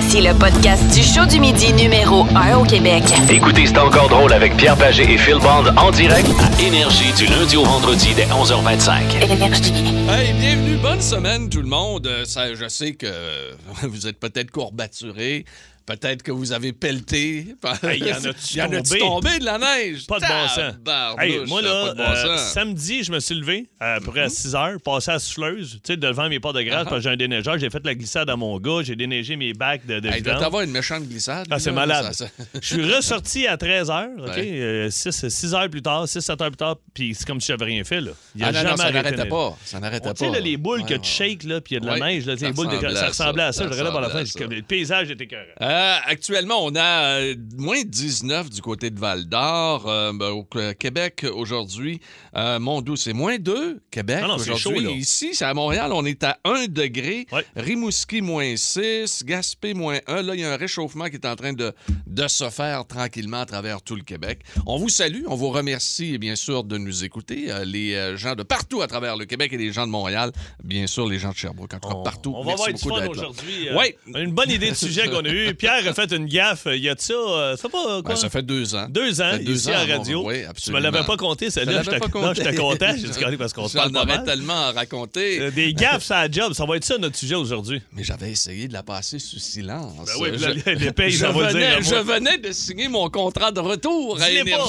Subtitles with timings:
[0.00, 3.02] Voici le podcast du show du midi numéro 1 au Québec.
[3.28, 7.26] Écoutez, c'est encore drôle avec Pierre Pagé et Phil Bond en direct à Énergie du
[7.26, 9.24] lundi au vendredi dès 11h25.
[9.28, 9.72] Énergie.
[10.08, 12.06] Hey, bienvenue, bonne semaine tout le monde.
[12.06, 13.08] Euh, Ça, je sais que
[13.88, 15.44] vous êtes peut-être courbaturés.
[15.88, 17.46] Peut-être que vous avez pelleté.
[17.82, 18.98] Hey, y en a-tu tombé?
[18.98, 20.06] tombé de la neige?
[20.06, 21.18] Pas de bon sens.
[21.18, 22.52] Hey, moi, là, pas bon euh, sens.
[22.52, 25.80] samedi, je me suis levé à peu près à 6 heures, passé à la souffleuse,
[25.82, 27.58] tu sais, devant mes portes de grâce, parce que j'ai un déneigeur.
[27.58, 30.22] J'ai fait la glissade à mon gars, j'ai déneigé mes bacs de, de Hey, il
[30.24, 31.46] doit avoir une méchante glissade.
[31.50, 32.12] Ah, c'est malade.
[32.12, 34.36] ça- ça- Je suis ressorti à 13 heures, OK?
[34.36, 34.88] Ouais.
[34.90, 38.02] 6, heures plus tard, 6-7 heures plus tard, puis c'est comme si j'avais rien fait,
[38.02, 38.10] là.
[38.36, 39.56] Il a Ah non, jamais non, ça n'arrêtait pas.
[39.64, 40.38] Ça n'arrêtait Tu sais, pas.
[40.40, 42.46] les boules que tu shakes, là, puis il y a de la neige, là, ça
[42.46, 43.64] les boules ça à ressemblait à ça.
[43.64, 45.44] Je regardais par la à le paysage était écœurant.
[45.78, 49.84] Euh, actuellement, on a euh, moins 19 du côté de Val d'Or.
[49.86, 50.42] Euh, ben, au
[50.74, 52.00] Québec, aujourd'hui,
[52.36, 53.80] euh, Mondou, c'est moins 2.
[53.88, 54.90] Québec, Ah aujourd'hui.
[54.94, 57.28] Ici, c'est à Montréal, on est à 1 degré.
[57.30, 57.44] Ouais.
[57.54, 59.22] Rimouski, moins 6.
[59.24, 60.22] Gaspé, moins 1.
[60.22, 61.72] Là, il y a un réchauffement qui est en train de,
[62.08, 64.40] de se faire tranquillement à travers tout le Québec.
[64.66, 65.22] On vous salue.
[65.28, 67.52] On vous remercie, bien sûr, de nous écouter.
[67.64, 70.32] Les gens de partout à travers le Québec et les gens de Montréal.
[70.64, 71.74] Bien sûr, les gens de Sherbrooke.
[71.74, 72.34] En tout cas, partout.
[72.34, 73.70] on va Merci avoir du fun aujourd'hui.
[73.76, 73.96] Ouais.
[74.12, 75.54] Une bonne idée de sujet qu'on a eu.
[75.68, 76.66] Pierre a fait une gaffe.
[76.66, 78.02] Il y a de ça, euh, ça fait pas quoi?
[78.02, 78.86] Ben, ça fait deux ans.
[78.88, 80.22] Deux ans, deux ici ans, à la radio.
[80.22, 80.78] bon, oui, Tu me absolument.
[80.80, 81.82] l'avais pas compté, celle-là.
[81.84, 82.42] Je pas non, compté.
[82.42, 82.92] j'étais content.
[82.96, 84.24] J'ai dit, parce qu'on parle pas mal.
[84.24, 85.40] tellement à raconter.
[85.40, 86.52] Euh, Des gaffes, ça a job.
[86.54, 87.82] Ça va être ça notre sujet aujourd'hui.
[87.92, 89.92] Mais j'avais essayé de la passer sous silence.
[90.06, 91.82] Ben oui, je, les pays, je venais, dire.
[91.82, 94.64] je venais de signer mon contrat de retour à Dis-les pas.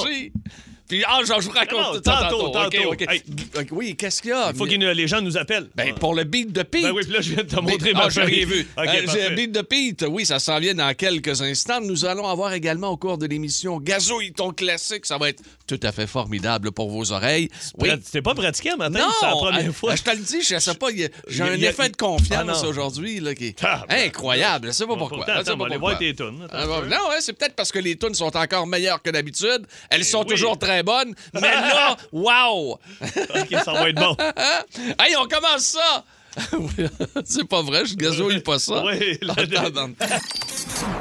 [0.90, 2.94] Puis, ah, genre, je vous raconte Non, tout ça tantôt, tantôt.
[3.08, 3.22] Hey.
[3.70, 4.50] Oui, qu'est-ce qu'il y a?
[4.50, 5.68] Il faut que les gens nous appellent.
[5.76, 6.82] Ben, pour le beat de Pete.
[6.82, 8.66] Ben oui, puis là, je viens de te montrer ma ah, rien vu.
[8.76, 9.26] OK, Euh, j'ai parfait.
[9.26, 10.04] un beat de Pete.
[10.08, 11.80] Oui, ça s'en vient dans quelques instants.
[11.80, 15.06] Nous allons avoir également au cours de l'émission Gazouille, ton classique.
[15.06, 17.48] Ça va être tout à fait formidable pour vos oreilles.
[17.78, 17.90] Oui.
[18.10, 18.98] T'es pas pratiqué matin?
[18.98, 19.94] Non, C'est la première euh, fois.
[19.94, 20.88] Je te le dis, je sais pas,
[21.28, 22.68] j'ai un effet de Ah, confiance non.
[22.68, 24.08] aujourd'hui qui est Ah, ben.
[24.08, 24.66] incroyable.
[24.68, 25.24] Je sais pas Bon, pourquoi.
[25.28, 26.48] on va voir tes tunes.
[26.50, 29.66] Ah, non, c'est peut-être parce que les tunes sont encore meilleures que d'habitude.
[29.88, 31.14] Elles sont Ben toujours très bonnes.
[31.34, 32.78] Mais là, wow!
[33.02, 34.16] OK, ça va être bon.
[34.98, 36.04] hey, on commence ça!
[37.24, 38.84] c'est pas vrai, je gazouille pas ça.
[38.84, 39.88] Oui, Attends, dans-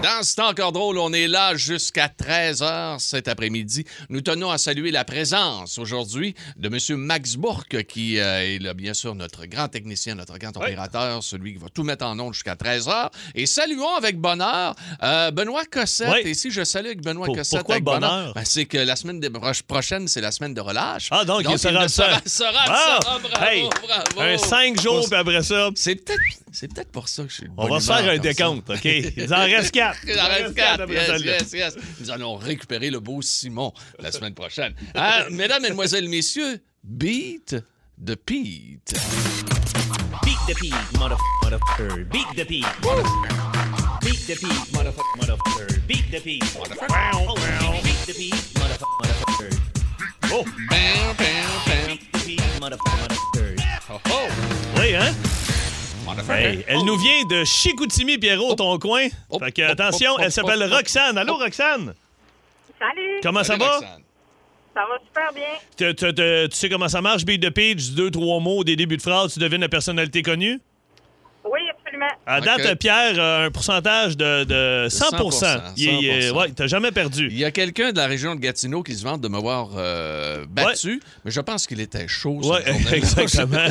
[0.04, 3.86] Dans ce temps encore drôle, on est là jusqu'à 13h cet après-midi.
[4.10, 6.98] Nous tenons à saluer la présence aujourd'hui de M.
[6.98, 11.54] Max Bourque, qui euh, est là, bien sûr notre grand technicien, notre grand opérateur, celui
[11.54, 13.10] qui va tout mettre en onde jusqu'à 13h.
[13.36, 16.10] Et saluons avec bonheur euh, Benoît Cossette.
[16.12, 16.30] Oui.
[16.32, 18.34] Et si je salue avec Benoît Pour- Cossette pourquoi avec bonheur?
[18.34, 19.30] ben, c'est que la semaine de-
[19.68, 21.10] prochaine, c'est la semaine de relâche.
[21.12, 22.22] Ah, donc, il sera ne le sera, seul.
[22.26, 23.00] sera, Ah!
[23.02, 24.22] sera, bravo, Hey, bravo.
[24.22, 26.22] Un cinq jours, puis après ça, C'est peut-être
[26.52, 28.86] c'est peut-être pour ça que je suis on va se faire un décompte, OK?
[28.86, 30.00] Il en reste quatre.
[30.08, 30.90] Il en reste quatre.
[30.90, 31.78] Yes, yes, yes.
[32.00, 34.74] Nous allons récupérer le beau Simon la semaine prochaine.
[34.96, 37.56] Ah, mesdames, mesdemoiselles, messieurs, Beat
[37.98, 38.94] de Pete.
[40.24, 42.06] Beat the pig, motherfucker.
[42.10, 44.00] Beat the pig, motherfucker.
[44.02, 45.88] Beat the pig, motherfucker.
[45.88, 47.84] Beat the pig, motherfucker.
[47.84, 48.14] Beat the
[48.56, 49.60] motherfucker, motherfucker.
[50.32, 52.19] Oh, Bam, bam, bam.
[52.62, 53.56] Motherfucker, motherfucker.
[53.92, 54.80] Oh, oh.
[54.80, 55.14] oui, hein?
[56.30, 59.08] Hey, elle nous vient de Chicoutimi, Pierrot, ton coin.
[59.40, 60.64] Fait que, attention, elle s'appelle.
[60.72, 61.18] Roxane.
[61.18, 61.94] Allô, Roxane?
[62.80, 63.74] Salut, Comment ça Salut, va?
[63.76, 64.02] Roxane.
[64.74, 65.44] ça va super bien.
[65.78, 68.76] Tu- tu- tu- tu sais comment ça marche, Beat de Page, deux, trois mots, des
[68.76, 70.60] débuts de phrase, tu devines la personnalité connue?
[72.02, 72.58] Oui, absolument.
[72.58, 76.38] À date, Pierre a un pourcentage de, de 100 100%, Il est- il est- 100%.
[76.38, 77.28] ouais, t'as jamais perdu.
[77.32, 80.46] Il y a quelqu'un de la région de Gatineau qui se vante de m'avoir euh,
[80.50, 82.40] battu, mais je pense qu'il était chaud.
[82.42, 82.92] Journée-là.
[82.96, 83.68] exactement.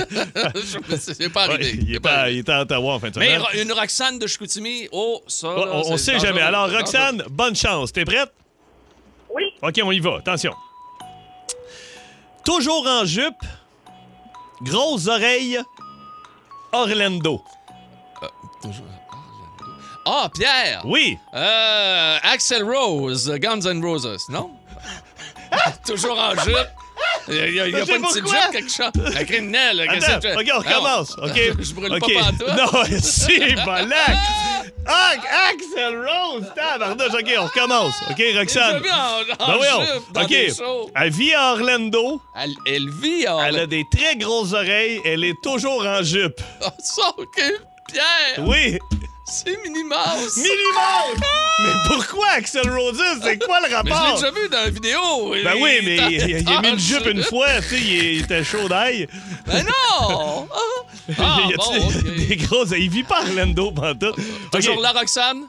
[0.99, 1.79] C'est pas Ouais, arrivé.
[1.83, 3.63] il, est pas il était à Ottawa en fin de Mais semaine.
[3.67, 5.49] Une Roxane de Chicoutimi, oh, ça.
[5.55, 6.41] Ouais, on, on sait jamais.
[6.43, 7.93] Alors, Roxane, bonne chance.
[7.93, 8.33] T'es prête?
[9.35, 10.17] Oui, OK, on y va.
[10.19, 10.53] Attention.
[12.45, 13.35] Toujours en jupe,
[14.63, 15.61] grosses oreilles,
[16.73, 17.43] Orlando.
[18.63, 18.85] Dangereux.
[20.07, 20.81] Ah, Pierre!
[20.85, 21.19] Oui.
[21.35, 24.51] Euh, Axel Rose, Guns N' Roses, non?
[25.87, 26.57] Toujours en jupe.
[27.29, 29.17] Il n'y a, il y a- Je pas une petite jupe, quelque chose.
[29.17, 31.17] Un criminel, Attends, que OK, on recommence.
[31.19, 31.41] Non, OK.
[31.61, 32.15] Je brûle OK.
[32.15, 32.49] pas pantoute.
[32.49, 34.17] Non, si, balac.
[34.87, 35.13] Ah,
[35.51, 37.13] Axel Rose, tabarnouche.
[37.15, 37.95] OK, on recommence.
[38.11, 38.83] OK, Roxane.
[39.39, 40.29] en, en Ben jupe dans OK.
[40.29, 40.53] des.
[40.97, 42.23] Elle vit à Orlando.
[42.35, 43.43] Elle, elle vit en...
[43.43, 45.01] Elle a des très grosses oreilles.
[45.05, 46.41] Elle est toujours en jupe.
[46.65, 47.43] Ah, ça, OK.
[47.93, 48.79] Pierre, Oui.
[49.25, 50.37] c'est Minimas.
[50.37, 51.25] Minimum!
[51.61, 53.03] Mais pourquoi Axel Roses?
[53.23, 54.07] C'est quoi le Mais je rapport?
[54.07, 55.31] l'ai déjà vu dans la vidéo.
[55.45, 57.49] Ben Il- oui, mais il, il- il a mis Ah, une jupe je- une fois,
[57.61, 59.09] tu sais, il, il était chaud d'ail.
[59.47, 60.49] Ben non!
[61.19, 61.89] Ah, il y a bon,
[62.29, 62.71] des, grosses.
[62.77, 64.17] Il vit pas à Orlando, pantoute.
[64.53, 64.83] Toujours OK.
[64.83, 65.47] là, Roxane?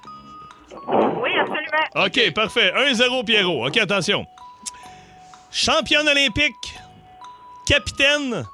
[0.88, 2.06] oui, absolument.
[2.06, 2.74] OK, parfait.
[2.76, 3.68] 1-0 Pierrot.
[3.68, 4.26] OK, attention.
[5.52, 6.76] Championne olympique,
[7.68, 8.46] capitaine,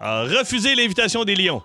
[0.00, 1.62] a refusé l'invitation des Lions.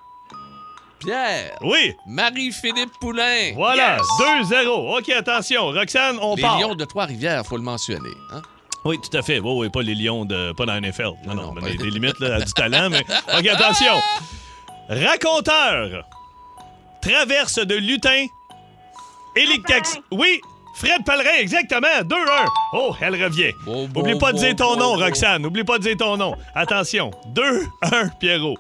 [0.99, 1.57] Pierre.
[1.61, 1.93] Oui.
[2.05, 3.53] Marie-Philippe Poulain.
[3.55, 4.49] Voilà, Yes!
[4.51, 4.97] 2-0.
[4.97, 5.67] OK, attention.
[5.67, 6.59] Roxane, on Les part.
[6.59, 8.09] Lions de Trois-Rivières, faut le mentionner.
[8.33, 8.41] hein?
[8.85, 9.39] Oui, tout à fait.
[9.39, 10.53] Oui, oui, pas les lions de.
[10.53, 11.03] pas dans la NFL.
[11.25, 13.01] Non, non, Non, mais pas des, les- des limites là, à du talent, mais.
[13.37, 13.93] OK, attention.
[14.89, 16.03] Raconteur.
[17.01, 18.25] Traverse de lutin.
[19.35, 19.99] Élic taxi.
[20.11, 20.39] Oui!
[20.75, 21.87] Fred Pellerin, exactement.
[22.03, 22.15] 2-1.
[22.73, 23.51] Oh, elle revient.
[23.65, 25.03] Bon, bon, Oublie pas de bon, dire ton bon, nom, bon.
[25.03, 25.45] Roxane.
[25.45, 26.35] Oublie pas de dire ton nom.
[26.53, 27.09] Attention.
[27.33, 28.55] 2-1, Pierrot.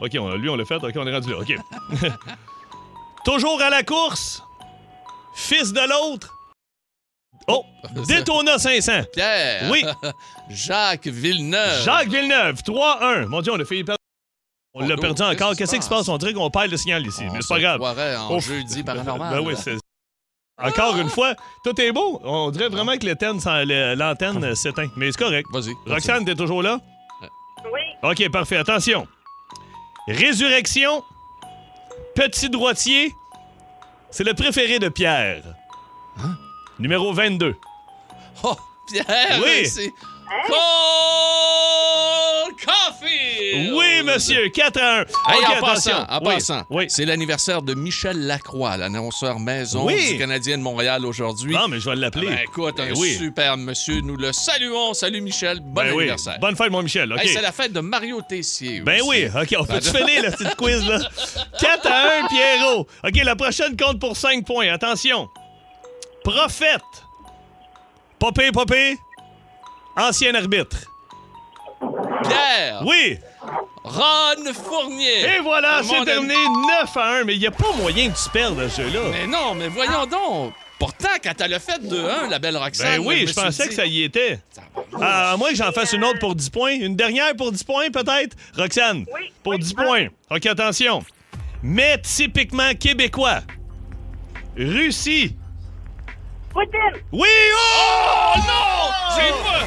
[0.00, 0.76] OK, on, lui, on l'a fait.
[0.76, 1.38] OK, on est rendu là.
[1.38, 1.54] OK.
[3.24, 4.42] Toujours à la course.
[5.34, 6.34] Fils de l'autre.
[7.46, 7.64] Oh,
[8.06, 8.92] Daytona 500.
[9.12, 9.70] Pierre.
[9.70, 9.84] Oui.
[10.50, 11.82] Jacques Villeneuve.
[11.84, 13.26] Jacques Villeneuve, 3-1.
[13.26, 13.98] Mon Dieu, on a fait perdre.
[14.74, 15.56] On l'a Oh, perdu qu'est-ce encore.
[15.56, 16.08] Qu'est-ce qui se passe?
[16.08, 17.24] On dirait qu'on perd le signal ici.
[17.28, 17.80] On mais c'est pas grave.
[17.82, 19.34] en jeudi paranormal.
[19.34, 19.76] Ben oui, c'est.
[20.60, 21.34] Encore une fois,
[21.64, 22.20] tout est beau.
[22.24, 23.06] On dirait vraiment que
[23.96, 24.88] l'antenne s'éteint.
[24.96, 25.46] Mais c'est correct.
[25.52, 25.72] Vas-y.
[25.86, 26.80] Roxane, t'es toujours là?
[27.72, 27.80] Oui.
[28.02, 28.56] OK, parfait.
[28.56, 29.06] Attention.
[30.08, 31.04] Résurrection,
[32.14, 33.14] petit droitier,
[34.10, 35.42] c'est le préféré de Pierre.
[36.18, 36.34] Hein?
[36.78, 37.54] Numéro 22.
[38.42, 38.56] Oh,
[38.90, 39.38] Pierre.
[39.42, 39.66] Oui.
[39.66, 41.37] C'est Cole Coffee.
[43.72, 45.00] Oui, monsieur, 4 à 1.
[45.00, 45.62] Hey, OK, en attention.
[45.92, 46.84] passant, en Oui, passant, Oui.
[46.88, 50.12] c'est l'anniversaire de Michel Lacroix, l'annonceur maison Oui.
[50.12, 51.54] du Canadien de Montréal aujourd'hui.
[51.54, 52.28] Non, mais je vais Ah l'appeler.
[52.28, 53.14] ben, écoute, un Ben oui.
[53.16, 54.00] super monsieur.
[54.00, 54.94] Nous le saluons.
[54.94, 55.60] Salut Michel.
[55.60, 56.02] Bon Ben oui.
[56.04, 56.38] anniversaire.
[56.40, 57.12] Bonne fête, mon Michel.
[57.12, 57.20] OK.
[57.20, 58.80] Hey, c'est la fête de Mario Tessier.
[58.80, 59.08] Ben aussi.
[59.10, 60.98] oui, OK, on peut-tu finir le petit quiz, là?
[61.60, 62.86] 4 à 1, Pierrot.
[63.04, 64.68] OK, la prochaine compte pour 5 points.
[64.72, 65.28] Attention.
[66.24, 66.82] Prophète.
[68.18, 68.96] Popé, popé.
[69.96, 70.76] Ancien arbitre.
[72.22, 72.82] Pierre.
[72.84, 73.18] Oui.
[73.84, 75.36] Ron Fournier.
[75.36, 76.34] Et voilà, c'est terminé
[76.82, 77.24] 9 à 1.
[77.24, 79.00] Mais il n'y a pas moyen que tu perdes ce jeu-là.
[79.12, 80.52] Mais non, mais voyons donc.
[80.78, 82.98] Pourtant, quand elle a fait 2-1, la belle Roxane.
[82.98, 84.38] Ben oui, je pensais dit, que ça y était.
[84.54, 85.32] Tabarnak.
[85.32, 86.72] À moins que j'en fasse une autre pour 10 points.
[86.74, 88.36] Une dernière pour 10 points, peut-être?
[88.56, 89.82] Roxane, Oui, pour oui, 10 hein.
[89.84, 90.06] points.
[90.30, 91.04] OK, attention.
[91.62, 93.40] Mais typiquement québécois.
[94.56, 95.34] Russie.
[96.52, 97.02] Poutine.
[97.12, 97.28] Oui!
[97.54, 98.38] Oh Oh!
[98.38, 99.16] non!
[99.16, 99.66] J'ai pas.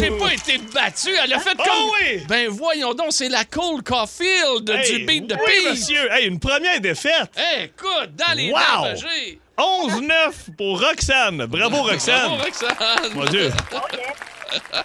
[0.00, 1.10] J'ai pas été battu.
[1.22, 1.90] Elle a fait Oh comme.
[2.00, 2.22] oui!
[2.28, 5.70] Ben voyons donc, c'est la Cole Caulfield Hey, du beat de oui, Peace.
[5.88, 6.10] monsieur!
[6.12, 7.30] Hey, une première défaite!
[7.36, 8.58] Hey, écoute, dans les Wow!
[8.84, 9.38] dangers.
[9.56, 11.46] 11-9 pour Roxane.
[11.46, 12.28] Bravo, Roxane!
[12.28, 13.12] Bravo, Roxane.
[13.14, 13.52] Mon Dieu!
[13.74, 13.78] Oh.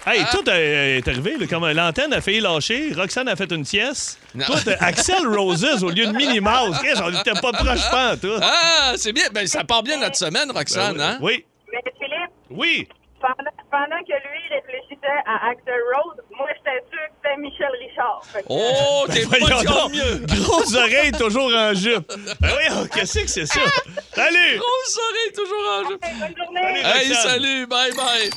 [0.06, 1.36] Hey, tout est arrivé.
[1.38, 2.92] là, comme l'antenne a failli lâcher.
[2.94, 4.18] Roxane a fait une sieste.
[4.34, 4.44] Non.
[4.46, 6.76] Tout, euh, Axel Roses au lieu de Minnie Mouse.
[7.04, 8.28] On était pas proche pas, tout.
[8.42, 9.24] Ah, c'est bien.
[9.32, 11.18] Ben, ça part bien notre semaine, Roxane, hein?
[11.20, 12.88] Oui, Mais Philippe, oui.
[13.20, 18.20] Pendant, pendant que lui réfléchissait à Axel Rose, moi, j'étais sûr que c'était Michel Richard.
[18.32, 19.92] Fait que, Oh, t'es pas Voyons donc.
[19.94, 20.26] mieux.
[20.42, 22.12] Grosses oreilles, toujours en jupe.
[22.40, 23.60] Ben oui, qu'est-ce que c'est ça?
[24.14, 24.58] Salut!
[24.58, 25.98] Grosse soirée, toujours en jeu.
[26.02, 26.60] hey, bonne journée.
[26.62, 26.78] Salut.
[26.78, 27.30] Hey, Roxane.
[27.30, 28.30] salut, bye bye.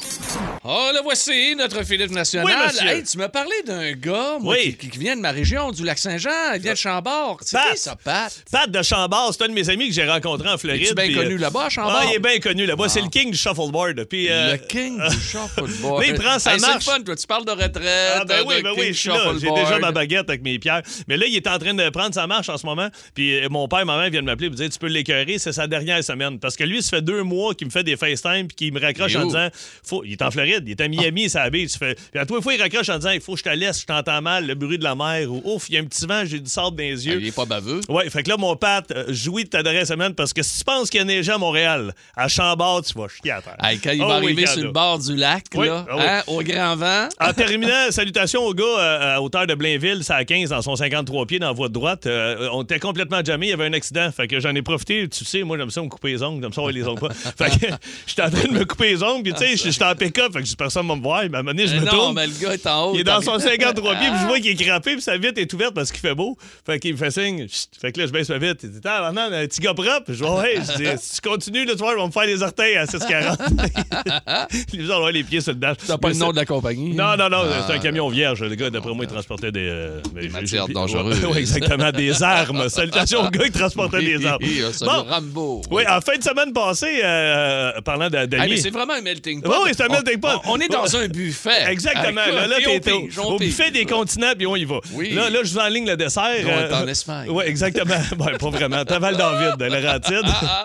[0.65, 2.45] Oh, le voici, notre Philippe national.
[2.45, 2.87] Oui, monsieur.
[2.89, 4.77] hey, tu m'as parlé d'un gars moi, Oui.
[4.79, 6.53] qui, qui vient de ma région, du Lac-Saint-Jean.
[6.55, 7.37] Il vient de Chambord.
[7.41, 7.71] C'est Pat.
[7.73, 8.33] qui ça, Pat?
[8.51, 10.83] Pat de Chambord, c'est un de mes amis que j'ai rencontré en Floride.
[10.83, 11.97] Es-tu bien puis, connu euh, là-bas, à Chambord?
[12.01, 12.87] Ah, il est bien connu là-bas.
[12.89, 14.05] C'est le king du shuffleboard.
[14.05, 16.01] Puis, euh, Le king du shuffleboard.
[16.01, 16.83] Là, il prend sa Hey, marche.
[16.85, 17.15] C'est le fun, toi.
[17.15, 18.13] Tu parles de retraite.
[18.15, 19.31] Ah ben oui, de ben king oui, je suis là.
[19.39, 20.81] J'ai déjà ma baguette avec mes pierres.
[21.07, 22.87] Mais là, il est en train de prendre sa marche en ce moment.
[23.13, 25.51] Puis euh, mon père, ma mère viennent m'appeler et me dire Tu peux l'écœurer, c'est
[25.53, 26.39] sa dernière semaine.
[26.39, 28.79] Parce que lui, ça fait deux mois qu'il me fait des FaceTime puis qu'il me
[28.79, 29.47] raccroche en disant
[29.83, 30.03] faut...
[30.05, 31.49] Il est en Floride, il est à Miami, ça.
[31.49, 31.95] Tu fais...
[31.95, 33.85] Puis à toi, fois, il raccroche en disant Il faut que je te laisse, je
[33.85, 35.31] t'entends mal, le bruit de la mer.
[35.31, 37.19] Ou ouf, il y a un petit vent, j'ai du sable dans les Ah, yeux.
[37.21, 37.81] il est pas baveux.
[37.89, 40.59] Ouais, fait que là, mon Pat, euh, jouis de ta dernière semaine parce que si
[40.59, 43.55] tu penses qu'il y a neigé à Montréal, à Chambord, tu vas chier à terre.
[43.63, 46.03] Hey, quand il Oh va arriver sur le bord du lac, Oui, là, ah oui.
[46.05, 47.09] hein, au grand vent.
[47.19, 50.75] En terminant, salutations au gars euh, à hauteur de Blainville, ça à 15 dans son
[50.75, 52.05] 53 pieds dans la voie de droite.
[52.05, 54.09] Euh, on était complètement jamais, il y avait un accident.
[54.11, 56.53] Fait que j'en ai profité, tu sais, moi j'aime ça me couper les ongles, j'aime
[56.53, 57.09] ça avoir les ongles pas.
[57.49, 57.65] Fait que
[58.07, 60.43] j'étais en train de me couper les ongles, puis tu sais, j'étais en pick-up, fait
[60.43, 61.23] que personne va me voir.
[61.29, 62.15] Mais à un moment donné, je Eh me non, tourne.
[62.15, 62.91] mais le gars est en haut.
[62.95, 65.39] Il est dans son 53 pieds, puis je vois qu'il est crampé, puis sa vitre
[65.39, 66.37] est ouverte parce qu'il fait beau.
[66.65, 67.47] Fait qu'il me fait signe.
[67.47, 67.69] Chut.
[67.79, 68.61] Fait que là, je baisse ma vitre.
[68.63, 70.03] Il dit, ah, non, un petit gars propre?
[70.09, 72.41] Je dis, ouais, je dis, si tu continues, le soir, ils vont me faire les
[72.43, 74.73] orteils à 6,40.
[74.73, 75.77] Les gens avoir les pieds sur le dash.
[75.85, 76.93] T'as pas le nom de la compagnie?
[76.93, 78.43] non, non, non, Ah, c'est un camion vierge.
[78.43, 79.67] Le gars, d'après moi, il transportait des.
[79.67, 81.23] euh, Des j'ai- matières dangereuses.
[81.31, 82.69] Oui, exactement, des armes.
[82.69, 84.39] Salutations au gars qui transportait des armes.
[84.41, 85.03] Oui, ça, Bon.
[85.03, 85.61] le Rambo.
[85.71, 88.49] Oui, en fin de semaine passée, euh, parlant de- Ah, d'amis.
[88.51, 89.53] mais c'est vraiment un melting pot.
[89.65, 90.27] Oui, c'est un melting pot.
[90.45, 91.49] On, on est dans un buffet.
[91.69, 92.21] Exactement.
[92.25, 94.79] Ah, là, t'es au, buffet des continents, puis on y va.
[94.93, 95.11] Oui.
[95.11, 96.23] Là, là, je vous enligne le dessert.
[96.45, 97.29] On est en Espagne.
[97.29, 97.95] Oui, exactement.
[98.17, 98.83] ben, pas vraiment.
[98.85, 100.21] T'as Val David, de Laurentide.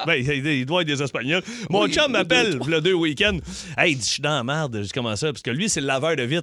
[0.07, 1.43] ben, il, doit être des Espagnols.
[1.71, 1.93] Mon Ah, Oui.
[1.93, 3.39] chum m'appelle le deux week-ends.
[3.77, 4.77] Hey, il dit, je suis dans la merde.
[4.79, 5.33] Je dis, comment ça?
[5.33, 6.27] Parce que lui, c'est le laveur de.
[6.27, 6.41] Puis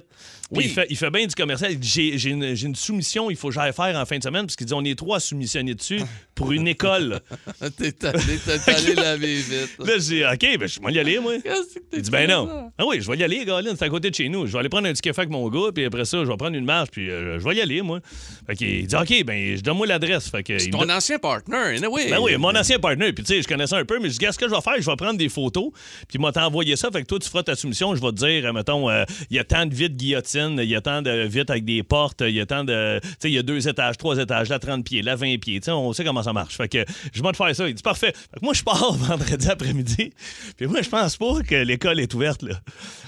[0.50, 0.64] Oui.
[0.66, 1.74] Il, fait, il fait bien du commercial.
[1.76, 4.22] Dit, j'ai, j'ai une, j'ai une soumission, il faut que j'aille faire en fin de
[4.22, 4.42] semaine.
[4.46, 6.00] Parce qu'il dit, on est trois soumissionnés dessus
[6.34, 7.20] pour une école.
[7.78, 9.76] T'es allé, t'es allé laver vite.
[9.78, 11.34] là, je dis, OK, ben, je vais y aller, moi.
[11.42, 12.70] Qu'est-ce que t'es Il dit, ben non.
[12.78, 14.46] Ah oui, je vais y aller, Colin, c'est à côté de chez nous.
[14.46, 16.36] Je vais aller prendre un petit café avec mon gars, puis après ça, je vais
[16.36, 18.00] prendre une marche, puis euh, je vais y aller, moi.
[18.46, 20.28] Fait qu'il dit, OK, ben, je donne-moi l'adresse.
[20.30, 22.10] Fait que, C'est il me ton donne- ancien partner, anyway.
[22.10, 23.12] ben oui, mon ancien partenaire.
[23.14, 24.74] Puis, tu sais, je connaissais un peu, mais je dis, Qu'est-ce que je vais faire?
[24.80, 25.70] Je vais prendre des photos,
[26.08, 26.90] puis moi, t'envoyer ça.
[26.90, 27.94] Fait que toi, tu feras ta soumission.
[27.94, 30.68] Je vais te dire, euh, mettons, euh, il y a tant de vitres guillotine, il
[30.68, 33.00] y a tant de vitres avec des portes, il y a tant de.
[33.02, 35.60] Tu sais, il y a deux étages, trois étages, là, 30 pieds, là, 20 pieds.
[35.60, 36.56] Tu sais, on sait comment ça marche.
[36.56, 37.68] Fait que je vais te faire ça.
[37.68, 38.12] Il dit, parfait.
[38.32, 40.12] Fait que moi, je pars vendredi après-midi.
[40.56, 42.54] Puis moi, je pense pas que l'école est ouverte, là.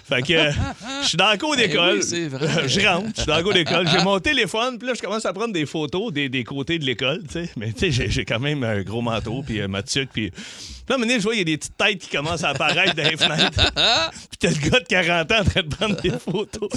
[0.08, 0.50] Fait que euh,
[1.02, 1.96] je suis dans la cour d'école.
[1.98, 2.48] oui, c'est vrai.
[2.68, 3.88] je rentre, je suis dans la cour d'école.
[3.88, 6.84] J'ai mon téléphone, puis là, je commence à prendre des photos des, des côtés de
[6.84, 7.50] l'école, tu sais.
[7.56, 10.30] Mais tu sais, j'ai- quand même un gros manteau, puis euh, ma tuque, puis...
[10.88, 13.02] Là, à je vois, il y a des petites têtes qui commencent à apparaître dans
[13.06, 13.50] les fenêtres.
[14.30, 16.70] puis t'as le gars de 40 ans en train de prendre des photos.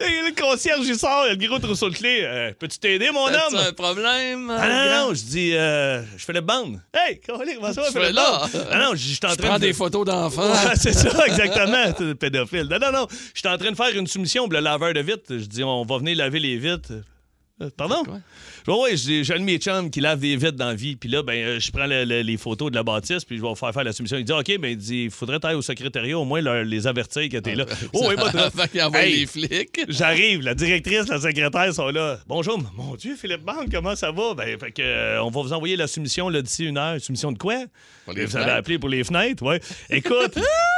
[0.00, 2.20] Là, il y a le concierge, il sort, il a le gros trousseau de clés.
[2.22, 3.56] Euh, Peux-tu t'aider, mon homme?
[3.68, 4.50] un problème?
[4.50, 6.80] Ah non, non, je dis, euh, je fais le bande.
[6.94, 8.42] Hey, comment ça va, Tu fais le là?
[8.70, 9.60] Ah non, je suis en Je train prends de...
[9.62, 10.50] des photos d'enfants.
[10.50, 11.92] Ouais, c'est ça, exactement.
[11.96, 12.68] C'est le pédophile.
[12.70, 13.06] Non, non, non.
[13.34, 15.22] Je suis en train de faire une soumission pour le laveur de vitres.
[15.30, 16.92] Je dis, on va venir laver les vitres.
[17.60, 18.02] Euh, Pardon?
[18.64, 18.82] Quoi?
[18.82, 20.96] Ouais, j'ai un de mes chums qui lave des vitres dans la vie.
[20.96, 23.42] Puis là, ben, euh, je prends le- le- les photos de la bâtisse, puis je
[23.42, 24.16] vais vous faire faire la soumission.
[24.18, 26.86] Il dit, OK, ben, il dit, il faudrait aller au secrétariat, au moins leur- les
[26.86, 27.64] avertir que t'es là.
[27.92, 28.30] oh, oui, pas
[28.94, 29.80] Hey, les flics.
[29.88, 32.18] J'arrive, la directrice, la secrétaire sont là.
[32.26, 34.34] Bonjour, mon Dieu, Philippe Bande, comment ça va?
[34.34, 37.00] Ben, fait que, euh, on va vous envoyer la soumission d'ici une heure.
[37.00, 37.56] Soumission de quoi?
[38.04, 39.60] Pour les vous avez appelé pour les fenêtres, ouais.
[39.90, 40.36] Écoute,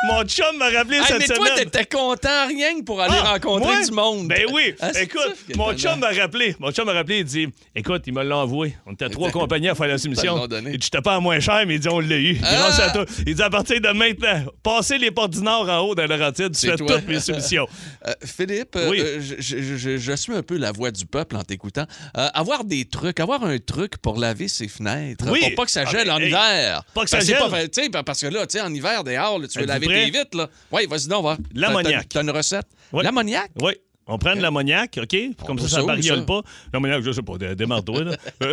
[0.08, 1.38] mon chum m'a rappelé Hey, cette mais semaine.
[1.38, 3.84] toi, t'étais content rien que pour aller Ah, rencontrer moi?
[3.84, 4.28] du monde.
[4.28, 4.74] Ben oui.
[4.80, 6.54] Ah, Écoute, mon chum m'a rappelé.
[6.58, 7.18] Mon chum m'a rappelé.
[7.20, 8.76] Il dit Écoute, il me l'a envoyé.
[8.86, 10.36] On était trois compagnies à faire la Ils soumission.
[10.36, 12.38] l'ont dit J'étais pas à moins cher, mais il dit On l'a eu.
[12.44, 12.54] Ah!
[12.54, 13.04] Grâce à toi.
[13.26, 16.52] Il dit À partir de maintenant, passez les portes du Nord en haut dans Laurentide,
[16.52, 16.98] tu C'est fais toi.
[16.98, 17.66] toutes mes soumissions.
[18.06, 19.00] Euh, Philippe, Oui.
[19.00, 21.86] euh, je, je- je- je suis un peu la voix du peuple en t'écoutant.
[22.18, 25.40] Euh, avoir des trucs, avoir un truc pour laver ses fenêtres, Oui.
[25.40, 26.84] pour pas que ça Ah, gèle en hey, hiver.
[26.94, 27.70] pas que ça Ben, c'est gèle.
[27.70, 30.50] tu parce que là, tu en hiver, dehors, là, tu veux laver tes vitres.
[30.70, 31.38] Oui, vas-y donc, va.
[31.54, 32.08] L'ammoniaque.
[32.10, 32.66] T'as une recette?
[32.92, 33.02] Oui.
[33.04, 33.52] L'ammoniaque?
[33.62, 33.72] Oui.
[34.06, 35.16] On prend de l'ammoniaque, OK?
[35.46, 36.42] Comme ça, ça où, bariole pas.
[36.72, 38.10] L'ammoniaque, je sais pas, dé- démarre-toi, là.
[38.42, 38.52] Euh,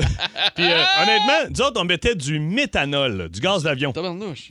[0.55, 3.91] Puis, euh, honnêtement, nous autres, on mettait du méthanol, du gaz d'avion.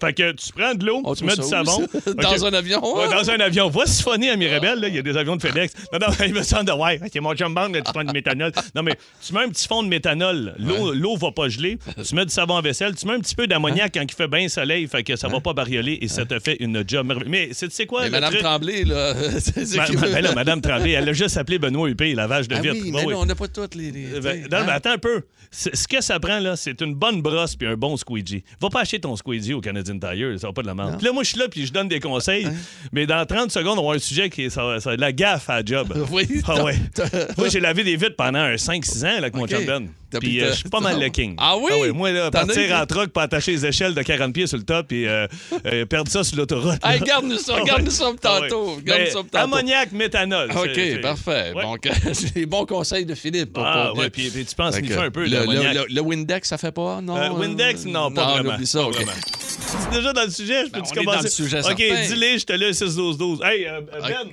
[0.01, 1.87] Fait que tu prends de l'eau, tu mets du savon.
[2.17, 2.97] Dans un avion?
[2.97, 3.69] Ouais, dans un avion.
[3.71, 4.89] Va siphonner à Mirabel, là.
[4.89, 5.73] Il y a des avions de FedEx.
[5.93, 7.01] Non, non, il me semble de ouais.
[7.13, 8.53] C'est mon jump band, là, tu prends du méthanol.
[8.75, 10.55] Non, mais tu mets un petit fond de méthanol.
[10.59, 11.79] L'eau l'eau va pas geler.
[12.07, 12.95] Tu mets du savon à vaisselle.
[12.95, 14.87] Tu mets un petit peu d'ammoniaque quand il fait bien soleil.
[14.87, 17.31] Fait que ça va pas barioler et ça te fait une job merveilleuse.
[17.31, 18.03] Mais c'est tu sais quoi?
[18.03, 18.43] Mais le Madame truc?
[18.43, 19.15] Tremblay, là.
[19.77, 22.61] Ma- ma- ben là, Madame Tremblay, elle a juste appelé Benoît Huppé, lavage de Ah
[22.61, 22.75] vitre.
[22.75, 23.13] oui, Ouais, mais oui.
[23.13, 23.91] là, on n'a pas toutes les.
[23.91, 24.63] les- Euh, ben, non, hein?
[24.67, 25.23] mais attends un peu.
[25.53, 28.45] Ce que ça prend, là, c'est une bonne brosse puis un bon squeegee.
[28.61, 30.97] Va pas acheter ton squeegee au Canadian Tire, ça va pas de la merde.
[30.99, 32.47] Puis là, moi, je suis là puis je donne des conseils,
[32.93, 35.51] mais dans 30 secondes, on va avoir un sujet qui est ça, ça la gaffe
[35.51, 35.93] à la job.
[36.13, 36.77] Oui, Ah ouais.
[37.37, 39.89] moi, j'ai lavé des vitres pendant un 5-6 ans là, avec mon chum Ben.
[40.19, 41.35] Puis euh, je suis pas mal le king.
[41.39, 41.91] Ah oui?
[41.93, 44.91] Moi, là, partir en truck pour attacher les échelles de 40 pieds sur le top
[44.93, 45.27] et euh,
[45.67, 46.79] euh, perdre ça sur l'autoroute.
[46.85, 47.07] Hey, là.
[47.07, 47.69] garde-nous ça, Ah ouais.
[47.69, 48.49] garde-nous ça Ah ouais.
[48.49, 48.79] tantôt.
[49.35, 50.51] Ammoniaque, méthanol.
[50.51, 51.53] OK, parfait.
[51.55, 51.63] Ouais.
[51.63, 53.53] Donc, c'est les bons conseils de Philippe.
[53.53, 56.49] Pour, Ah, ouais, puis, tu penses qu'il fait un peu le, le, le- le Windex,
[56.49, 57.01] ça fait pas?
[57.01, 57.37] Non?
[57.39, 58.55] Windex, non, pas non, vraiment.
[58.55, 58.97] oublie ça, Pas OK.
[59.83, 61.17] C'est déjà dans le sujet, je Ben, peux-tu commencer?
[61.19, 63.45] dans le sujet, OK, dis-les, je te laisse 6-12-12.
[63.45, 64.27] Hey, Ben,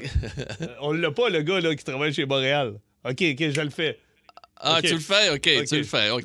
[0.81, 2.73] on l'a pas, le gars là, qui travaille chez Boréal.
[3.05, 3.99] OK, OK, je le fais.
[4.59, 5.29] Ah, tu le fais?
[5.29, 5.65] OK, OK.
[5.67, 6.09] tu le fais.
[6.09, 6.23] OK,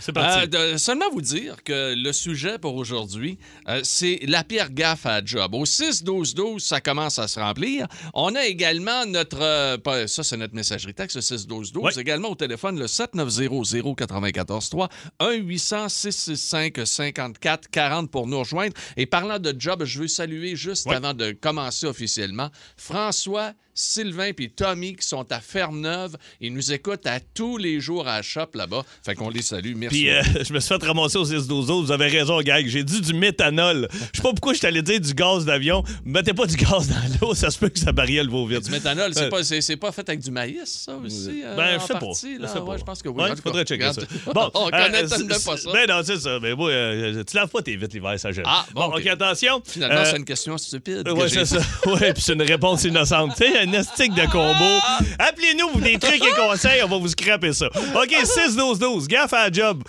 [0.00, 0.56] c'est parti.
[0.56, 5.06] Euh, de- seulement vous dire que le sujet pour aujourd'hui, euh, c'est la pire gaffe
[5.06, 5.54] à job.
[5.54, 7.86] Au 6-12-12, ça commence à se remplir.
[8.14, 9.40] On a également notre...
[9.40, 11.76] euh, pas- ça, c'est notre messagerie texte, le 6-12-12.
[11.78, 11.90] Ouais.
[12.00, 14.88] Également au téléphone, le 7900-943,
[15.20, 18.74] 1-800-665-5440 pour nous rejoindre.
[18.96, 20.96] Et parlant de job, je veux saluer juste Ouais.
[20.96, 26.16] avant de commencer officiellement François, Sylvain puis Tommy qui sont à Ferme-Neuve.
[26.40, 28.82] Ils nous écoutent à tous les jours à la shop là-bas.
[29.04, 29.74] Fait qu'on les salue.
[29.76, 29.96] Merci.
[29.98, 32.66] Puis euh, je me suis fait ramasser au 6 12 Vous avez raison, gag.
[32.68, 33.88] J'ai dit du méthanol.
[33.92, 35.82] Je sais pas pourquoi je t'allais dire du gaz d'avion.
[36.04, 38.62] Mettez pas du gaz dans l'eau, ça se peut que ça bariole vos vitres.
[38.62, 41.42] Du méthanol, c'est Euh, pas, c'est, c'est pas fait avec du maïs, ça aussi?
[41.44, 42.00] euh, Ben, en je sais pas.
[42.00, 42.60] Je.
[42.62, 43.22] Ouais, pense que oui.
[43.22, 44.00] Ouais, faudrait checker ça.
[44.26, 44.50] regarde.
[44.54, 45.72] on connaît pas ça.
[45.72, 46.38] Ben non, c'est ça.
[46.40, 48.44] Mais moi, euh, tu laves pas tes vitres l'hiver, ça gêne.
[48.46, 48.98] Ah, bon, OK.
[48.98, 49.62] OK, attention.
[49.64, 51.02] Finalement, c'est une question stupide.
[51.06, 51.60] j'ai c'est ça.
[51.86, 53.32] Ouais, puis c'est une réponse innocente.
[53.36, 54.80] Tu sais, un de combo.
[55.18, 57.66] Appelez-nous pour des trucs et conseils, on va vous scraper ça.
[57.66, 59.82] OK, 6-12-12, gaffe à la job.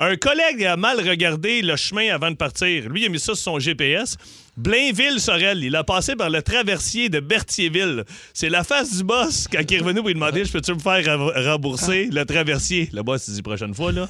[0.00, 2.88] Un collègue a mal regardé le chemin avant de partir.
[2.88, 4.16] Lui, il a mis ça sur son GPS.
[4.56, 8.04] Blainville-Sorel, il a passé par le traversier de Berthierville.
[8.32, 10.78] C'est la face du boss quand il est revenu pour lui demander Je peux-tu me
[10.78, 12.88] faire rembourser le traversier?
[12.92, 14.08] Le boss, il dit prochaine fois, là.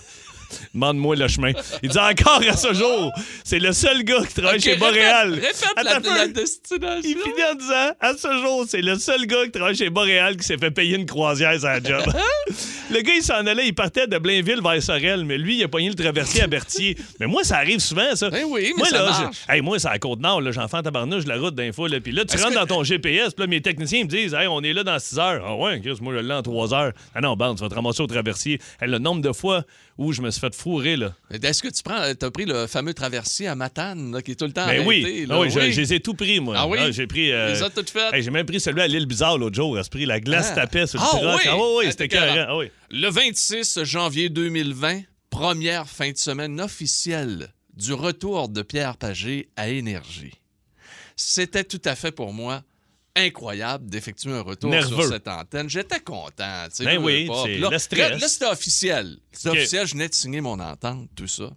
[0.75, 1.53] Demande-moi le chemin.
[1.83, 3.13] Il dit encore à ce jour,
[3.45, 5.35] c'est le seul gars qui travaille chez Boréal.
[5.35, 5.99] Répète, la,
[7.05, 10.37] Il finit en disant, à ce jour, c'est le seul gars qui travaille chez Boréal
[10.37, 12.03] qui s'est fait payer une croisière sur la job.
[12.91, 15.69] le gars, il s'en allait, il partait de Blainville vers Sorel, mais lui, il a
[15.69, 16.97] pogné le traversier à Berthier.
[17.21, 18.31] mais moi, ça arrive souvent, ça.
[18.31, 19.37] Ben oui, mais moi, ça là, marche.
[19.49, 22.01] je- hey, moi, c'est à Côte-Nord, là, j'en fais en tabarnouche la route là.
[22.01, 24.47] Puis là, tu rentres que- dans ton GPS, puis là, mes techniciens me disent, hey,
[24.47, 25.43] on est là dans 6 heures.
[25.47, 26.93] Ah ouais, Chris, moi, je l'ai en 3 heures.
[27.15, 28.61] Ah non, bande, tu vas te ramasser au traversier.
[28.81, 29.63] Hey, le nombre de fois
[29.99, 31.15] où je me suis fait fourrer, là.
[31.31, 34.45] Est-ce que tu prends, as pris le fameux traversier à Matane, là, qui est tout
[34.45, 34.85] le temps Ben arrêté?
[34.87, 35.35] oui, là?
[35.37, 36.55] Ah oui, je, je les ai tout pris, moi.
[36.59, 36.79] Ah oui?
[36.93, 37.33] j'ai pris.
[37.33, 38.13] euh, Les as toutes faites?
[38.13, 40.05] hey, j'ai même pris celui à l'île Bizarre l'autre jour, à ce prix.
[40.07, 40.55] La glace Ah.
[40.57, 41.43] tapait sur le Ah oui?
[41.47, 42.41] Ah oui, oui, Ah, c'était c'était carré.
[42.41, 42.67] Ah oui.
[42.91, 45.01] Le 26 janvier 2020,
[45.31, 50.33] première fin de semaine officielle du retour de Pierre Pagé à Énergie.
[51.17, 52.63] C'était tout à fait pour moi
[53.17, 54.95] incroyable d'effectuer un retour Nerveux.
[55.03, 55.69] sur cette antenne.
[55.69, 56.65] J'étais content.
[56.69, 58.11] tu sais, Ben oui, là, le stress.
[58.11, 59.17] Là, là, c'était officiel.
[59.33, 59.87] C'était officiel.
[59.87, 61.51] Je venais de signer mon entente, tout ça.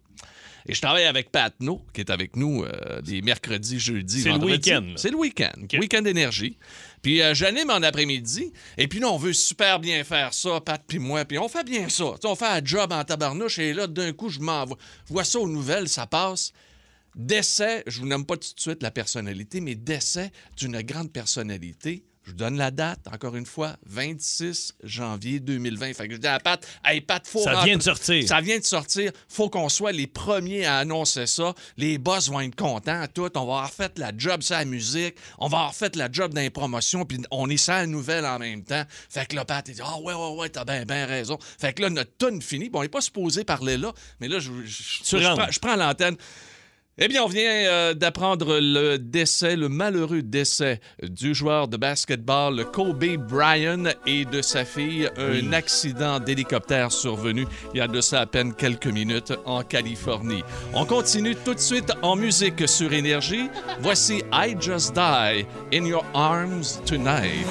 [0.68, 4.30] Et je travaille avec Pat No, qui est avec nous euh, les mercredis, jeudis, C'est
[4.30, 4.94] le week-end.
[4.98, 5.52] C'est le week-end.
[5.64, 5.78] OK.
[5.80, 6.58] Week-end d'énergie.
[7.02, 8.52] Puis euh, j'anime en après-midi.
[8.78, 11.26] Et puis là, on veut super bien faire ça, Pat puis moi.
[11.26, 12.14] Puis on fait bien ça.
[12.24, 13.58] On fait un job en tabarnouche.
[13.60, 14.78] Et là, d'un coup, je m'envoie.
[15.08, 16.52] Je vois ça aux nouvelles, ça passe.
[17.16, 22.04] Décès, je vous nomme pas tout de suite la personnalité, mais décès d'une grande personnalité.
[22.24, 25.94] Je vous donne la date, encore une fois, 26 janvier 2020.
[25.96, 28.28] Fait que je dis à Pat, hey Pat, faut Ça rentrer- vient de sortir.
[28.28, 29.12] Ça vient de sortir.
[29.28, 31.56] Faut qu'on soit les premiers à annoncer ça.
[31.78, 33.24] Les boss vont être contents, tout.
[33.36, 35.16] On va avoir fait la job sur la musique.
[35.40, 37.04] On va avoir fait la job dans les promotions.
[37.04, 38.84] Puis on est sur la nouvelle en même temps.
[39.10, 41.40] Fait que là, Pat, il dit Ah, ouais, ouais, ouais, t'as bien, bien raison.
[41.58, 42.70] Fait que là, notre tune finie.
[42.70, 43.92] Bon, on n'est pas supposé parler là.
[44.20, 45.42] Mais là, je, je- Tu je rentres.
[45.42, 46.16] prends, je prends l'antenne.
[47.02, 52.66] Eh bien, on vient euh, d'apprendre le décès, le malheureux décès du joueur de basketball
[52.74, 55.10] Kobe Bryant et de sa fille.
[55.18, 60.44] Un accident d'hélicoptère survenu il y a de ça à peine quelques minutes en Californie.
[60.74, 63.50] On continue tout de suite en musique sur Énergie.
[63.80, 67.48] Voici I Just Die in Your Arms Tonight.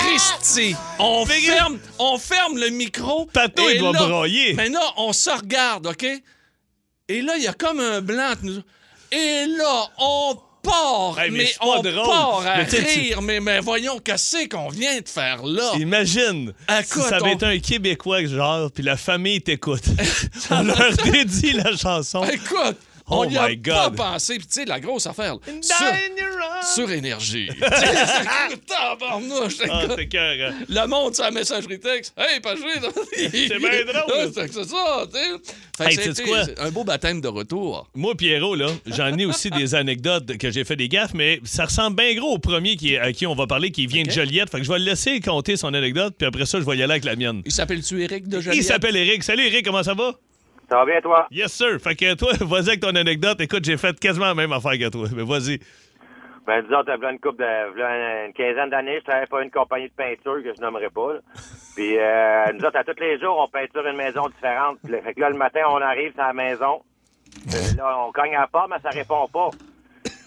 [0.00, 3.26] Christy, on ferme, on ferme le micro.
[3.26, 4.54] Pato, il doit là- brailler.
[4.54, 6.04] Mais là, on se regarde, OK?
[7.08, 8.34] Et là, il y a comme un blanc.
[9.12, 12.06] Et là, on part, Hey, mais mais, on drôle.
[12.06, 13.22] part à Mais rire.
[13.22, 15.72] Mais, mais voyons, qu'est-ce qu'on vient de faire là?
[15.78, 16.52] Imagine
[16.84, 19.84] si ça avait on- été un Québécois, genre, puis la famille t'écoute.
[20.50, 22.24] on leur dédie la chanson.
[22.24, 22.76] Écoute,
[23.10, 23.96] Oh on y a my pas God.
[23.96, 24.36] pensé.
[24.38, 25.52] Puis tu sais, la grosse affaire, là,
[26.74, 27.48] sur, énergie.
[28.66, 30.52] Tabarnouche, Ah, c'est cœur.
[30.68, 32.14] Le monde sur la messagerie texte.
[32.16, 32.62] Hey, Pagé!
[33.16, 34.30] C'est bien drôle.
[34.34, 35.54] C'est c'est ça, tu sais.
[35.76, 36.60] Fait que Hey, c'était?
[36.60, 37.88] Un beau baptême de retour.
[37.94, 41.64] Moi, Pierrot, là, j'en ai aussi des anecdotes que j'ai fait des gaffes, mais ça
[41.66, 44.50] ressemble bien gros au premier qui, à qui on va parler, qui vient de Joliette.
[44.50, 46.82] Fait que je vais le laisser compter son anecdote, puis après ça, je vais y
[46.82, 47.42] aller avec la mienne.
[47.44, 48.64] Il s'appelle-tu Eric de Il Joliette?
[48.64, 49.22] s'appelle Eric.
[49.22, 50.14] Salut, Eric, comment ça va?
[50.68, 51.26] Ça va bien, toi?
[51.30, 51.78] Yes, sir.
[51.80, 53.40] Fait que toi, vas-y avec ton anecdote.
[53.40, 55.06] Écoute, j'ai fait quasiment la même affaire que toi.
[55.16, 55.58] Mais vas-y.
[56.46, 59.92] Ben, disons, t'as une couple de, une quinzaine d'années, je travaillais pour une compagnie de
[59.92, 61.18] peinture que je nommerai pas, là.
[61.76, 64.78] Puis, euh, nous autres, à tous les jours, on peinture une maison différente.
[64.82, 66.80] Puis là, fait que là, le matin, on arrive à la maison.
[67.54, 69.50] Euh, là, on cogne à la porte, mais ça répond pas.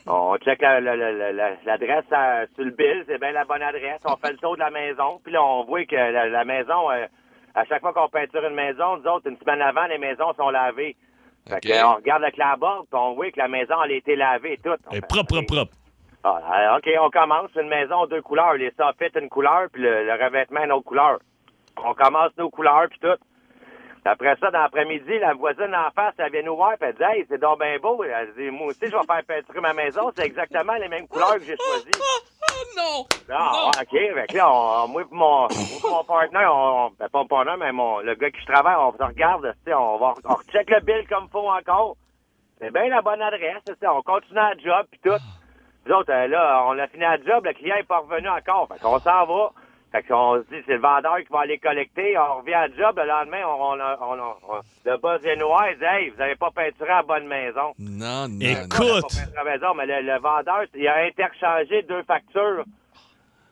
[0.08, 3.44] On check la- la- la- la- la- l'adresse euh, sur le bill, c'est bien la
[3.46, 4.00] bonne adresse.
[4.06, 5.20] On fait le tour de la maison.
[5.24, 7.06] Puis là, on voit que la, la maison, euh,
[7.56, 10.50] à chaque fois qu'on peinture une maison, nous autres, une semaine avant, les maisons sont
[10.50, 10.96] lavées.
[11.50, 14.16] Fait que, on regarde le clapboard, puis on voit que la maison, elle a été
[14.16, 14.80] lavée toute.
[14.92, 15.74] Elle est propre, propre, propre.
[16.24, 17.50] ah, OK, on commence.
[17.56, 18.54] Une maison deux couleurs.
[18.54, 21.18] Les soffits, une couleur, puis le, le revêtement, une autre couleur.
[21.84, 23.18] On commence nos couleurs, puis tout.
[24.04, 27.04] Après ça, dans l'après-midi, la voisine en face, elle vient nous voir, puis elle dit
[27.04, 28.04] Hey, c'est donc bien beau.
[28.04, 30.12] Elle dit Moi aussi, je vais faire peinturer ma maison.
[30.16, 31.92] C'est exactement les mêmes couleurs que j'ai choisies.
[32.00, 32.22] Oh
[32.78, 33.06] non!
[33.30, 33.70] Ah, Non!
[33.70, 33.92] OK.
[33.92, 35.48] Fait là, on, moi et mon,
[35.90, 38.92] mon partenaire, on, ben, pas mon partenaire, mais mon, le gars qui je travaille, on
[38.92, 41.96] se regarde, on va, on le bill comme faut encore.
[42.60, 45.18] C'est bien la bonne adresse, on continue à job puis tout.
[45.86, 48.68] Nous autres, euh, là, on a fini à job, le client est pas revenu encore.
[48.72, 49.52] Fait qu'on s'en va.
[49.92, 52.18] Fait qu'on se dit, c'est le vendeur qui va aller collecter.
[52.18, 55.78] On revient à job, le lendemain, on, on, on, on- le boss nous voir, il
[55.78, 57.74] dit, hey, vous avez pas peinturé à la bonne maison.
[57.78, 58.80] Non, non, Écoute.
[58.80, 59.02] non.
[59.02, 62.64] Pas peinturé à la maison, mais le, le vendeur, il a interchangé deux factures.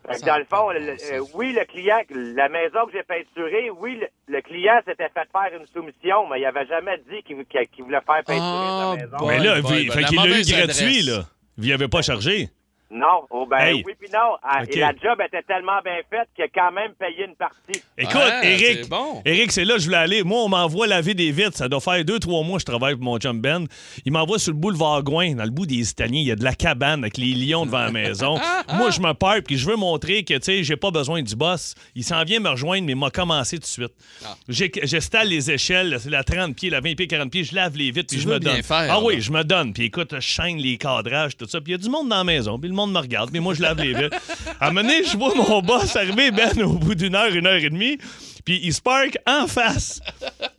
[0.08, 0.80] Fait que dans le fond, le-
[1.14, 5.28] euh, oui, le client, la maison que j'ai peinturée, oui, le, le client s'était fait
[5.32, 8.94] faire une soumission, mais il avait jamais dit qu'il qu'il- qu'il voulait faire peinturer Ah,
[8.98, 9.18] sa maison.
[9.20, 9.28] bon.
[9.28, 11.24] Mais là, boy, fait la qu'il l'a eu mauvaise gratuit, là.
[11.58, 12.48] Il avait pas chargé.
[12.92, 13.84] Non, oh, ben Hey.
[13.86, 14.38] oui puis non.
[14.42, 14.64] Ah.
[14.68, 17.82] Et la job était tellement bien faite qu'il a quand même payé une partie.
[17.98, 19.22] Écoute, Ouais, Eric, c'est bon.
[19.26, 20.24] Eric, c'est là que je voulais aller.
[20.24, 21.56] Moi, on m'envoie laver des vitres.
[21.58, 23.68] Ça doit faire deux, trois mois que je travaille pour mon chum Ben.
[24.06, 26.20] Il m'envoie sur le boulevard Gouin, dans le bout des Italiens.
[26.20, 28.40] Il y a de la cabane avec les lions devant la maison.
[28.74, 31.36] Moi, je me perds puis je veux montrer que, tu sais, j'ai pas besoin du
[31.36, 31.76] boss.
[31.96, 33.94] Il s'en vient me rejoindre, mais il m'a commencé tout de suite.
[34.26, 34.36] Ah.
[34.48, 37.44] J'installe les échelles, c'est la 30 pieds, la 20 pieds, 40 pieds.
[37.44, 38.64] Je lave les vitres puis je me donne.
[38.64, 39.74] faire, ah oui, je me donne.
[39.74, 41.62] Puis écoute, je chaîne les cadrages, tout ça.
[41.62, 42.58] Puis il y a du monde dans la maison.
[42.60, 43.32] Puis le monde me regarde.
[43.32, 44.18] Puis moi, je lave les vitres.
[44.60, 47.48] À un moment donné, je vois mon boss arriver, Ben, au bout d'une heure, une
[47.48, 47.98] heure et demie.
[48.46, 50.02] Puis il se parque en face.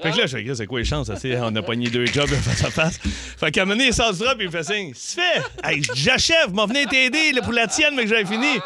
[0.03, 1.11] Fait que là, je fais, c'est quoi les chances?
[1.11, 2.99] On a pogné deux jobs face à face.
[3.39, 4.93] Fait qu'à un moment donné, il sort il me fait signe.
[4.95, 5.43] C'est fait!
[5.65, 8.61] Hey, j'achève, m'en venez t'aider pour la tienne, mais que j'avais fini.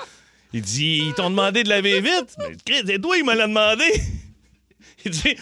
[0.53, 2.37] Il dit, ils t'ont demandé de laver vite.
[2.39, 3.85] Mais Chris, c'est toi, il me l'a demandé.
[5.05, 5.37] Il dit,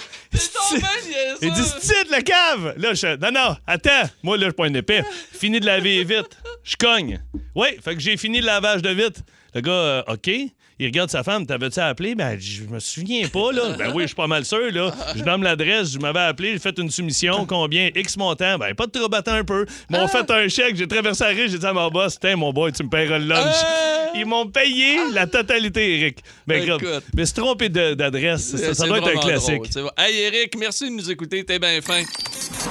[1.42, 2.74] il dit, c'est la cave!
[2.76, 4.10] Là, je non, non, attends.
[4.22, 5.02] Moi, là, je pas une épée.
[5.32, 6.36] Fini de laver vite.
[6.64, 7.20] Je cogne.
[7.54, 9.22] Oui, fait que j'ai fini le lavage de vite.
[9.54, 10.30] Le gars, euh, OK.
[10.78, 12.14] Il regarde sa femme, t'avais-tu appelé?
[12.14, 13.76] Ben, je me souviens pas, là.
[13.78, 14.92] Ben oui, je suis pas mal sûr, là.
[15.14, 17.90] Je donne l'adresse, je m'avais appelé, j'ai fait une soumission, combien?
[17.94, 18.58] X montant.
[18.58, 19.66] Ben, pas de trop battre un peu.
[19.90, 22.36] Ils m'ont fait un chèque, j'ai traversé la rue, j'ai dit à mon boss, tiens,
[22.36, 23.54] mon boy, tu me paieras le lunch.
[24.14, 26.18] Ils m'ont payé la totalité, Eric.
[26.46, 26.80] Ben, Écoute.
[26.82, 29.70] comme- mais se tromper d'adresse, ça, doit être un classique.
[29.72, 29.90] drôle.
[29.96, 31.44] Hey, Eric, merci de nous écouter.
[31.44, 32.02] T'es bien fin.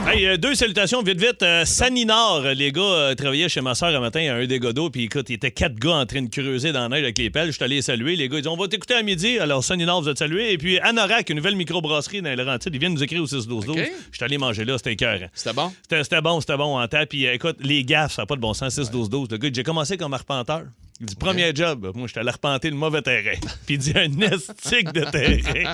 [0.08, 1.44] Hey, euh, deux salutations vite vite.
[1.44, 4.90] Euh, Saninor, les gars euh, travaillaient chez ma soeur un matin à un dégât d'eau,
[4.90, 7.30] puis écoute, il était quatre gars en train de creuser dans la neige avec les
[7.30, 7.48] pelles.
[7.48, 8.16] Je suis allé les saluer.
[8.16, 9.40] Les gars, ils disent On va t'écouter à midi.
[9.40, 10.52] Alors, Saninor, vous êtes salués.
[10.54, 13.70] Et puis, Anorak, une nouvelle microbrasserie dans les Laurentides, ils viennent nous écrire au 6-12-12.
[13.70, 13.78] OK.
[14.12, 15.28] Je suis allé manger là, c'était écœurant.
[15.34, 15.72] C'était bon?
[15.90, 17.04] C'était bon, c'était bon en temps.
[17.08, 19.32] Puis euh, écoute, les gaffes, ça n'a pas de bon sens, 6-12-12.
[19.32, 20.64] Le gars, j'ai commencé comme arpenteur.
[21.02, 23.34] Il dit, premier job, moi, j'étais allé arpenter le mauvais terrain.
[23.66, 25.74] Puis il dit, un estique de terrain.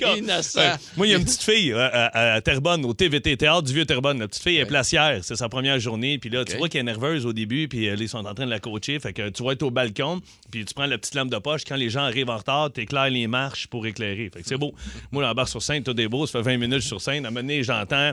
[0.16, 0.58] Innocent.
[0.60, 0.72] Ouais.
[0.96, 3.74] Moi, il y a une petite fille euh, à, à Terrebonne, au TVT, Théâtre du
[3.74, 4.18] Vieux-Terrebonne.
[4.18, 6.18] La petite fille est placière, c'est sa première journée.
[6.18, 8.34] Puis là, tu vois qu'elle est nerveuse au début, puis euh, là, ils sont en
[8.34, 8.98] train de la coacher.
[8.98, 11.62] Fait que tu vas être au balcon, puis tu prends la petite lampe de poche.
[11.64, 14.30] Quand les gens arrivent en retard, tu éclaires les marches pour éclairer.
[14.34, 14.74] Fait que c'est beau.
[15.12, 16.26] Moi, la barre sur scène, tout est beau.
[16.26, 17.24] Ça fait 20 minutes sur scène.
[17.24, 18.10] À un moment donné, j'entends.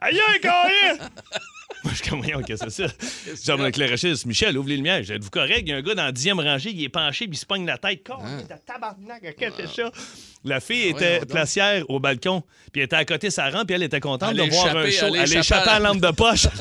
[0.00, 0.98] Aïe, aïe!
[1.84, 2.94] Moi, je suis comme, voyons, qu'est-ce que c'est ça?
[3.44, 4.98] Genre, mon éclairagiste, Michel, ouvre les lumières.
[5.10, 5.62] Êtes-vous correct?
[5.62, 7.46] Il y a un gars dans la dixième rangée, il est penché, puis il se
[7.46, 8.06] pogne la tête.
[8.06, 9.92] Con, ta tabarnak, qu'est-ce que c'est ça?
[10.44, 11.28] La fille était voyons donc.
[11.28, 14.30] placière au balcon, puis elle était à côté de sa rampe, puis elle était contente
[14.32, 15.06] Elle de voir un show.
[15.14, 16.48] elle Elle échappait à la- la lampe de poche.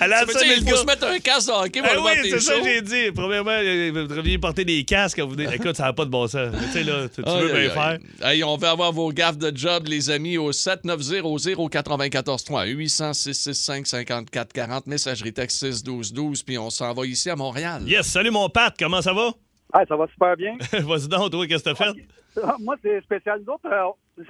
[0.00, 0.38] Elle a le faut
[0.76, 3.12] se mettre un casque de hockey pour Eh oui, c'est ça que j'ai dit.
[3.14, 5.20] Premièrement, euh, vous devriez porter des casques.
[5.20, 6.50] vous- Écoute, ça n'a pas de bon sens.
[6.52, 7.98] Mais Tu sais, là, tu, tu Aïe, veux bien faire.
[8.22, 12.66] Hey, on veut avoir vos gaffes de job, les amis, au 7900-943.
[12.74, 14.82] 800-665-5440.
[14.86, 16.42] Messagerie texte 61212.
[16.42, 17.82] Puis on s'en va ici à Montréal.
[17.86, 19.30] Yes, salut mon Pat, comment ça va?
[19.76, 20.56] Ah, ça va super bien.
[20.72, 22.06] Vas-y donc, toi, qu'est-ce que t'as fait?
[22.42, 23.40] Ah, Moi, c'est spécial.
[23.44, 23.66] Nous autres,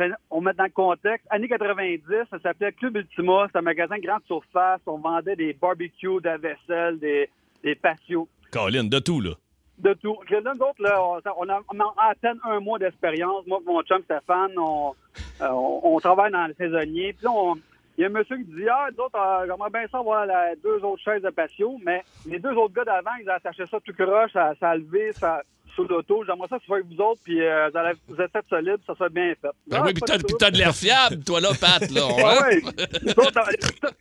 [0.00, 1.26] euh, on met dans le contexte.
[1.30, 3.46] Années 90, ça s'appelait Club Ultima.
[3.52, 4.80] C'est un magasin grande surface.
[4.86, 7.28] On vendait des barbecues, de la vaisselle, des,
[7.62, 9.32] des patios, Colin, de tout, là.
[9.78, 10.16] de tout.
[10.30, 13.46] Là, nous autres, là, on, a, on a à peine un mois d'expérience.
[13.46, 14.94] Moi mon chum Stéphane, on,
[15.42, 17.12] euh, on, on travaille dans le saisonnier.
[17.12, 17.56] Puis là, on-
[17.96, 20.26] il y a un monsieur qui dit Ah, nous autres, euh, j'aimerais bien ça avoir
[20.26, 23.64] la- deux autres chaises de patio, mais les deux autres gars d'avant, ils ont attaché
[23.66, 25.42] ça tout croche, ça, ça a levé, ça
[25.74, 26.22] sous l'auto.
[26.24, 27.68] J'aimerais ça que ce soit avec vous autres, puis euh,
[28.06, 29.48] vous, êtes fait solide, ça soit bien fait.
[29.66, 31.90] Ben Ah, oui, puis t'as, de t'as l'air fiable, toi là, Pat.
[31.90, 32.46] Là, Ah hein?
[32.48, 32.62] ouais.
[33.02, 33.40] Nous autres,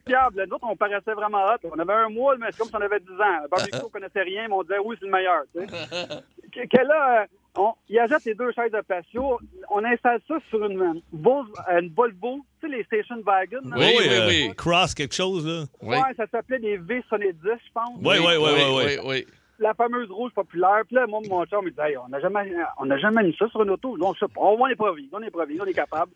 [0.08, 0.46] fiables.
[0.48, 1.68] Nous autres, on paraissait vraiment hot.
[1.76, 3.48] On avait un mois, mais c'est comme si on avait 10 ans.
[3.50, 5.42] Barbecue, on connaissait rien, mais on disait oui, c'est le meilleur.
[5.56, 5.68] tu sais.
[6.54, 7.26] Que, que là, euh,
[7.56, 9.40] on, il achète les deux chaises de patio.
[9.70, 11.46] On installe ça sur une, Vol-
[11.80, 13.60] une Volvo, tu sais, les station wagon.
[13.66, 13.76] là.
[13.78, 14.54] Oui, oui, euh, oui.
[14.56, 15.66] Cross quelque chose, là.
[15.82, 15.96] Oui.
[15.96, 17.98] Ouais, ça s'appelait des V70, je pense.
[17.98, 18.84] Oui, oui, oui, oui, oui.
[18.86, 19.28] oui, oui.
[19.60, 20.82] La fameuse rouge populaire.
[20.88, 23.36] Puis là, moi, mon chum, il dit, Hey, on n'a jamais, on n'a jamais mis
[23.38, 23.98] ça sur une auto.
[23.98, 24.42] Donc, je sais pas.
[24.42, 26.12] on est pas on est pas on est capable.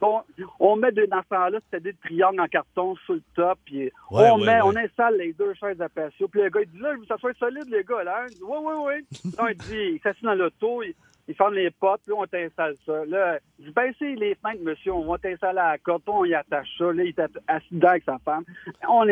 [0.00, 0.20] On,
[0.60, 3.84] on met de- dans ce temps-là, c'était des triangles en carton sur le top, puis
[4.10, 4.60] Ouais, on ouais, met, ouais.
[4.64, 6.28] on installe les deux chaises à patio.
[6.28, 8.26] Puis le gars, il dit là, je veux que ça soit solide, les gars, là.
[8.28, 9.32] Il dit, oui, oui, oui.
[9.50, 10.94] Il dit, il s'assied dans l'auto, il,
[11.28, 13.04] il ferme les portes, puis là, on t'installe ça.
[13.06, 16.24] Là, il dit, baissez les fenêtres, monsieur, on va t'installer à la corde, Puis on
[16.24, 16.84] y attache ça.
[16.92, 18.44] Là, il est assis dedans avec sa femme.
[18.88, 19.04] On,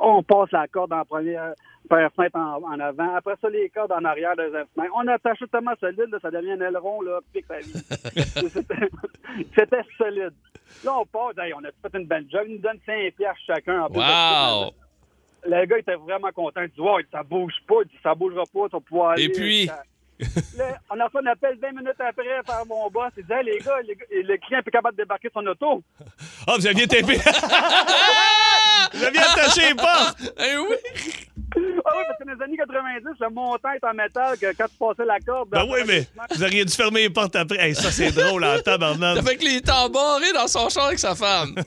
[0.00, 1.54] on passe la corde en première,
[1.88, 3.14] première fenêtre en, en avant.
[3.14, 4.92] Après ça, les cordes en arrière deuxième fenêtre.
[4.94, 7.72] On attache ça tellement solide, là, ça devient un aileron, là, pique sa vie.
[9.56, 10.32] C'était- solide.
[10.84, 12.42] Là, on passe, hey, on a fait une belle job.
[12.46, 13.82] Il nous donne 5 piastres chacun.
[13.82, 14.50] En plus de ça.
[14.64, 14.70] Wow!
[15.46, 16.62] Le gars était vraiment content.
[16.62, 17.76] Il dit, ouais, ça bouge pas.
[17.84, 19.24] Il dit, ça bougera pas, tu vas pouvoir aller.
[19.24, 19.66] Et puis?
[19.66, 19.82] Ça-
[20.56, 23.10] Là, on a fait un appel 20 minutes après par mon boss.
[23.16, 25.46] Il dit, hey, les gars, les gars, le client est plus capable de débarquer son
[25.46, 25.82] auto.
[26.46, 27.18] Ah, vous aviez tapé.
[28.94, 30.18] Vous aviez attaché les portes!
[30.38, 30.76] Eh oui!
[31.56, 34.64] Ah oui, parce que dans les années 90, le montant est en métal que quand
[34.66, 35.50] tu passais la corde.
[35.50, 37.58] Ben oui, mais vous auriez dû fermer les portes après.
[37.60, 39.18] Hey, ça, c'est drôle en tabarnak.
[39.18, 41.54] Avec les temps barrés dans son char avec sa femme.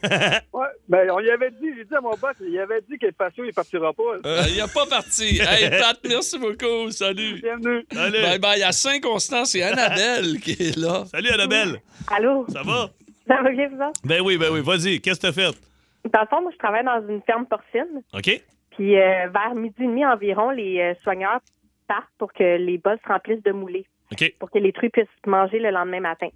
[0.52, 3.06] Ouais, ben on y avait dit, j'ai dit à mon boss, il avait dit que
[3.06, 4.02] le patio, il partira pas.
[4.26, 5.40] Euh, il a pas parti.
[5.40, 6.90] Hey, Pat, merci beaucoup.
[6.90, 7.40] Salut.
[7.40, 7.86] Bienvenue.
[7.96, 8.22] Allez.
[8.22, 8.58] Bye bye.
[8.58, 11.04] Il y a Saint-Constant, c'est Annabelle qui est là.
[11.10, 11.80] Salut, Annabelle.
[12.08, 12.44] Allô?
[12.52, 12.90] Ça va?
[13.28, 13.92] Ça va bien, vous?
[14.04, 14.60] Ben oui, ben oui.
[14.62, 15.56] Vas-y, qu'est-ce que t'as fait?
[16.04, 18.02] Dans le fond, moi, je travaille dans une ferme porcine.
[18.14, 18.42] OK?
[18.70, 21.40] Puis euh, vers midi et demi environ, les euh, soigneurs
[21.88, 24.34] partent pour que les bols se remplissent de moulées, OK.
[24.38, 26.28] pour que les truies puissent manger le lendemain matin.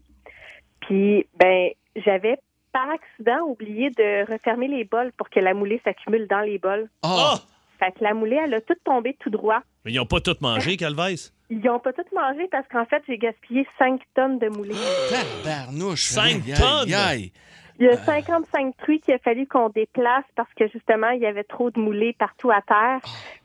[0.81, 2.39] Puis, ben, j'avais
[2.73, 6.89] par accident oublié de refermer les bols pour que la moulée s'accumule dans les bols.
[7.03, 7.37] Ah!
[7.79, 9.61] Fait que la moulée, elle a tout tombé tout droit.
[9.85, 11.33] Mais ils ont pas tout mangé, Calvès?
[11.51, 14.75] Ils n'ont pas tout mangé parce qu'en fait, j'ai gaspillé 5 tonnes de moulées.
[15.45, 16.05] Tabarnouche.
[16.05, 17.31] Cinq Aïe, tonnes?
[17.81, 21.27] Il y a 55 truies qu'il a fallu qu'on déplace parce que justement, il y
[21.27, 23.01] avait trop de moulées partout à terre.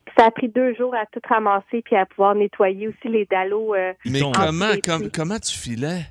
[0.05, 3.25] Puis ça a pris deux jours à tout ramasser puis à pouvoir nettoyer aussi les
[3.25, 3.73] dallos.
[3.73, 6.01] euh, Mais comment, com- comment tu filais?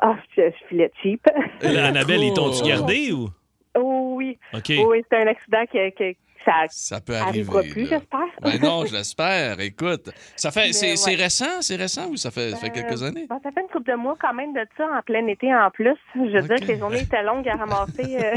[0.00, 1.26] Ah, je, je filais cheap.
[1.62, 2.68] Là, Annabelle, ils t'ont-tu Cool.
[2.68, 3.28] gardé ou?
[3.76, 4.38] oh oui.
[4.54, 4.72] OK.
[4.78, 7.28] Oh oui, c'est un accident que, que ça Ça peut arriver.
[7.40, 8.20] arrivera plus, j'espère.
[8.42, 9.60] Ben non, je l'espère.
[9.60, 11.14] Écoute, ça fait, c'est, ouais.
[11.14, 13.26] récent, c'est récent ou ça fait, ça fait quelques années?
[13.28, 15.70] bon, ça fait une couple de mois quand même de ça, en plein été en
[15.70, 15.96] plus.
[16.14, 18.16] Je veux dire que les journées étaient longues à ramasser.
[18.16, 18.36] euh.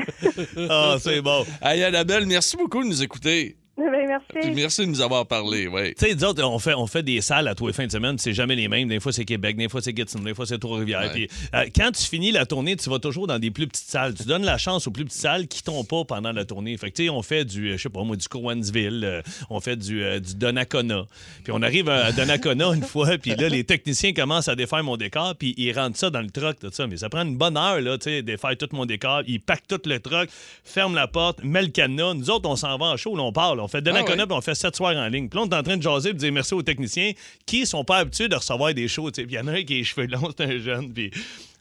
[0.70, 1.46] Ah, c'est bon.
[1.62, 3.56] Hey, Annabelle, merci beaucoup de nous écouter.
[3.78, 4.52] Ben, Puis merci.
[4.54, 5.94] merci de nous avoir parlé, oui.
[5.98, 7.92] Tu sais, nous autres, on fait, on fait des salles à tous les fins de
[7.92, 8.90] semaine, c'est jamais les mêmes.
[8.90, 11.02] Des fois, c'est Québec, des fois, c'est Gatineau, des fois, c'est Trois-Rivières.
[11.02, 11.10] Ouais.
[11.10, 14.14] Puis, euh, quand tu finis la tournée, tu vas toujours dans des plus petites salles.
[14.14, 16.76] Tu donnes la chance aux plus petites salles qui t'ont pas pendant la tournée.
[16.78, 19.22] Fait que, tu sais, on fait du, euh, je sais pas moi, du Cowansville, euh,
[19.50, 21.06] on fait du, euh, du Donnacona.
[21.44, 24.98] Puis on arrive à Donnacona une fois, puis là, les techniciens commencent à défaire mon
[24.98, 26.88] décor, puis ils rentrent ça dans le truck, tout ça.
[26.88, 29.22] Mais ça prend une bonne heure, là, tu sais, défaire tout mon décor.
[29.28, 30.30] Ils packent tout le truck,
[30.66, 32.14] ferment la porte, met le cadenas.
[32.16, 33.61] Nous autres, on s'en va en show, là, on parle.
[33.62, 34.26] On fait Donnacona, Ah ouais.
[34.28, 35.30] puis on fait sept soirs en ligne.
[35.30, 37.12] Puis là, on est en train de jaser, puis dire merci aux techniciens
[37.46, 39.10] qui sont pas habitués de recevoir des shows.
[39.18, 40.92] il y en a un qui a les cheveux longs, c'est un jeune.
[40.94, 41.12] Puis,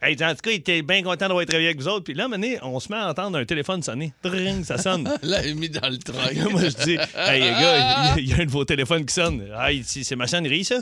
[0.02, 2.04] hey, en tout cas, il était bien content d'avoir travaillé avec vous autres.
[2.04, 2.26] Puis là,
[2.62, 4.12] on se met à entendre un téléphone sonner.
[4.22, 5.04] Tring, ça sonne.
[5.22, 6.34] Là, il est mis dans le truck.
[6.50, 9.46] Moi, je dis, hey, les gars, il y a- un de vos téléphones qui sonne.
[9.56, 10.76] Ah, c'est ma sonnerie, ça?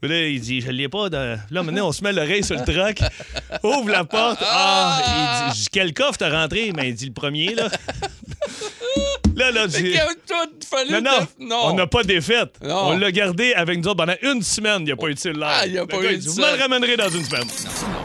[0.00, 1.08] Puis Là, il dit, je l'ai pas.
[1.10, 1.38] Dans...
[1.50, 3.00] Là, maintenant, on se met l'oreille sur le truck,
[3.62, 4.38] ouvre la porte.
[4.42, 6.72] Ah, il dit, quel coffre t'as rentré?
[6.74, 7.68] Mais il dit, le premier, là.
[9.40, 9.98] Là, là, j'ai.
[9.98, 10.06] a
[10.90, 11.60] Non, non, non.
[11.64, 12.54] on n'a pas défaite.
[12.62, 12.88] Non.
[12.88, 14.82] On l'a gardé avec nous autres pendant une semaine.
[14.82, 15.48] Il n'a pas eu de cellulaire.
[15.50, 17.44] Ah, il a Le pas eu de Vous me le ramènerez dans une semaine.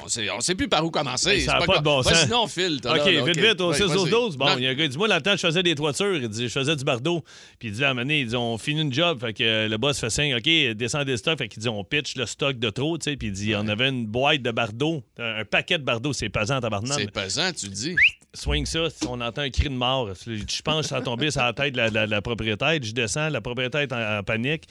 [0.04, 1.30] On sait, on sait plus par où commencer.
[1.38, 2.14] Ben, ça C'est a pas de bon sens.
[2.22, 2.80] Sinon, on file.
[2.84, 3.96] OK, là, vite, vite, au Ouais, 6 vas-y.
[3.96, 4.56] 12 12 Bon, Non.
[4.58, 6.16] il y a un gars, il dit Moi, dans le temps, je faisais des toitures.
[6.16, 7.24] Il dit Je faisais du bardeau.
[7.60, 9.20] Puis il dit À il dit On finit une job.
[9.20, 11.38] Fait que euh, le boss fait signe OK, descendez le stock.
[11.38, 12.98] Fait qu'il dit On pitch le stock de trop.
[12.98, 15.04] Puis il dit On avait une boîte de bardeau.
[15.20, 16.14] Un un paquet de bardeau.
[16.14, 16.98] C'est pesant, tabarnak.
[17.00, 17.96] C'est pesant, tu dis.
[18.36, 18.88] Swing ça.
[19.10, 20.10] On entend un cri de mort.
[20.26, 22.78] Je pense que ça a tombé sur la tête de la, la- la propriétaire.
[22.82, 23.30] Je descends.
[23.30, 24.66] La propriétaire est en, en panique.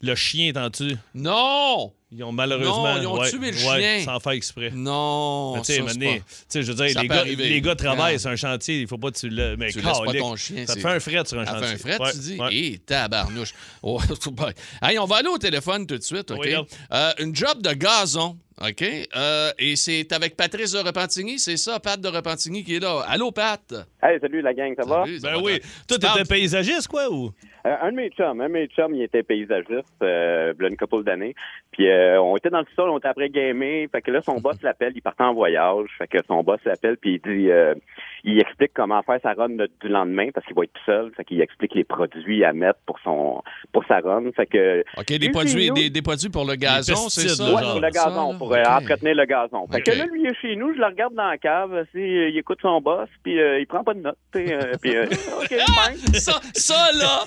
[0.00, 0.96] Le chien est en dessus.
[1.14, 1.92] Non!
[2.12, 2.94] Ils ont malheureusement.
[2.94, 4.02] Non, ils ont ouais, tué le ouais, chien.
[4.04, 4.70] Sans faire exprès.
[4.74, 5.54] Non!
[5.64, 5.92] Tu sais, ça,
[6.48, 7.48] c'est je veux dire, Ça les gars, arriver.
[7.48, 9.56] les gars travaillent sur un chantier, il faut pas que tu le.
[9.56, 11.52] Mais Tu laisses pas ton chien, Ça te c'est- fait un fret sur un Ça
[11.54, 11.66] chantier.
[11.78, 12.38] fait un fret, Ouais, tu dis?
[12.74, 13.54] Hé, tabarnouche.
[13.82, 13.98] Oh.
[14.82, 16.38] Hey, on va aller au téléphone tout de suite, OK?
[16.44, 16.54] Oui.
[16.92, 18.82] Euh, une job de gazon, OK?
[19.16, 23.02] Euh, et c'est avec Patrice de Repentigny, c'est ça, Pat de Repentigny qui est là.
[23.08, 23.60] Allô, Pat?
[24.02, 25.04] Hey, salut la gang, ça va?
[25.04, 25.52] Salut, ça Ben va oui.
[25.58, 25.68] bien?
[25.88, 27.30] Toi, t'étais paysagiste, quoi, ou?
[27.66, 30.66] Euh, un de mes chums, un de mes chums, il était paysagiste, euh, il y
[30.66, 31.34] a une couple d'années.
[31.72, 33.86] Puis euh, on était dans le sol, on était après gamer.
[33.90, 35.86] Fait que là, son boss l'appelle, il partait en voyage.
[35.96, 37.74] Fait que son boss l'appelle, puis il dit, euh,
[38.22, 41.10] il explique comment faire sa run du lendemain parce qu'il va être tout seul.
[41.16, 44.30] Fait qu'il explique les produits à mettre pour son pour sa run.
[44.36, 47.44] Fait que OK, des produits, des, des produits pour le gazon, c'est ça?
[47.44, 48.38] Ouais, pour le gazon?
[48.44, 49.66] Pour euh, entretenir le gazon.
[49.70, 51.98] Fait que là, lui, il est chez nous, je le regarde dans la cave, si,
[51.98, 54.16] euh, il écoute son boss, puis euh, il prend pas de notes.
[54.36, 55.06] euh, puis, euh.
[56.14, 57.24] Ça, ça là,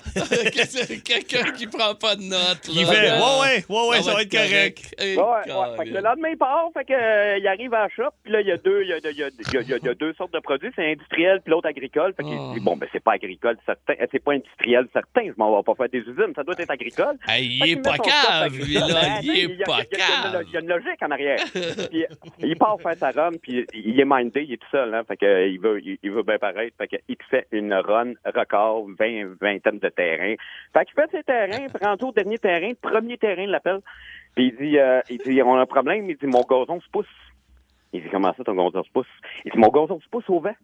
[1.04, 2.68] quelqu'un qui prend pas de notes.
[2.70, 4.96] Il fait, là, ouais, ouais, ouais, ouais, ça va être correct.
[5.02, 5.78] Eh, Ouais, ouais.
[5.78, 6.70] Fait que le lendemain, il part.
[6.74, 8.12] Fait que, euh, il arrive à la shop.
[8.24, 9.30] Puis là, il y a deux, il y a, il y a- il y a-
[9.62, 10.70] il y a- il y a deux sortes de produits.
[10.76, 12.14] C'est industriel puis l'autre agricole.
[12.16, 12.52] Fait qu'il Ah.
[12.54, 13.94] dit, bon, ben, c'est pas agricole, certain.
[14.02, 15.22] euh, C'est pas industriel, certain.
[15.26, 16.34] Je m'en vais pas faire des usines.
[16.36, 17.16] Ça doit être agricole.
[17.28, 18.54] Hey, il est pas cave.
[18.54, 20.44] Il est y a- pas cave.
[20.48, 21.40] Il y a une logique en arrière.
[21.90, 22.06] puis,
[22.40, 24.94] il part faire sa run, puis il est mindé, il est tout seul.
[24.94, 26.76] Hein, fait que, il veut, il, veut bien paraître.
[26.78, 30.36] Fait que, il fait une run record, 20, vingtaine de terrains.
[30.74, 33.80] Fait qu'il fait ses terrains, rendu au dernier terrain, premier terrain, il l'appelle.
[34.36, 36.10] Puis il dit, euh, il dit, on a un problème.
[36.10, 37.08] Il dit, mon gazon se pousse.
[37.94, 39.08] Il dit, comment ça, ton gazon se pousse?
[39.46, 40.56] Il dit, mon gazon se pousse au vent.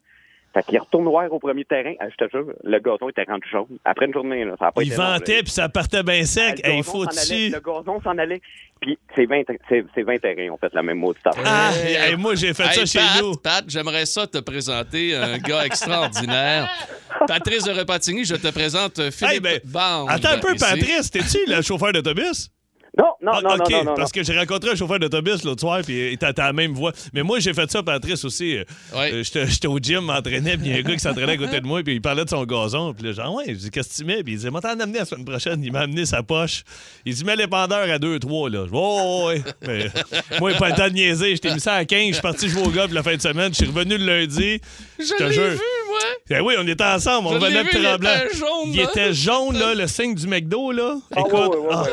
[0.54, 1.94] Fait qu'il retourne noir au premier terrain.
[2.00, 3.66] Ah, je te jure, le gazon était rendu jaune.
[3.86, 5.14] Après une journée, là, ça a pas Il été là.
[5.14, 6.62] ventait, puis ça partait bien sec.
[6.64, 7.50] Ah, le Hey, gazon faut s'en allait, dessus.
[7.50, 8.42] Le gazon s'en allait.
[8.80, 11.44] Puis c'est 20, c'est, c'est 20 terrains ont fait la même maudite affaire.
[11.48, 13.34] Ah, Hey, hey, moi, j'ai fait ça chez Pat, nous.
[13.36, 16.70] Pat, j'aimerais ça te présenter un gars extraordinaire.
[17.28, 20.06] Patrice de Repatigny, je te présente euh, Philippe Hey, ben.
[20.08, 20.64] Attends un peu, ici.
[20.64, 22.50] Patrice, t'es-tu le chauffeur d'autobus?
[22.96, 23.94] Non, non, Ah, non, OK, non, non, non.
[23.96, 26.74] parce que j'ai rencontré un chauffeur d'autobus l'autre soir, puis il était à la même
[26.74, 26.92] voix.
[27.12, 28.58] Mais moi, j'ai fait ça, Patrice, aussi.
[28.58, 28.64] Euh,
[28.96, 29.12] Ouais.
[29.14, 31.60] euh, J'étais au gym, m'entraînais, puis il y a un gars qui s'entraînait à côté
[31.60, 32.94] de moi, puis il parlait de son gazon.
[32.94, 34.22] Puis là, genre, ouais, je dis, qu'est-ce que tu mets?
[34.24, 35.64] Puis il disait, moi, t'en amené la semaine prochaine.
[35.64, 36.64] Il m'a amené sa poche.
[37.04, 38.60] Il dit, mets l'épandeur à 2-3, là.
[38.66, 39.42] Je dis, oh, ouais.
[39.66, 39.86] Mais,
[40.40, 41.32] moi, il pas le temps de niaiser.
[41.32, 43.50] J'étais mis ça à 15, je suis parti jouer au golf la fin de semaine.
[43.54, 44.60] Je suis revenu le lundi.
[45.00, 45.50] Je te l'ai jure.
[45.50, 45.58] vu,
[46.06, 46.16] moi.
[46.30, 48.10] Ben oui, on était ensemble, on venait de vu, il Tremblant.
[48.12, 48.84] était jaune, Il là.
[48.84, 50.96] était jaune, là, le signe du McDo, là.
[51.16, 51.84] Ah, Écoute, ah,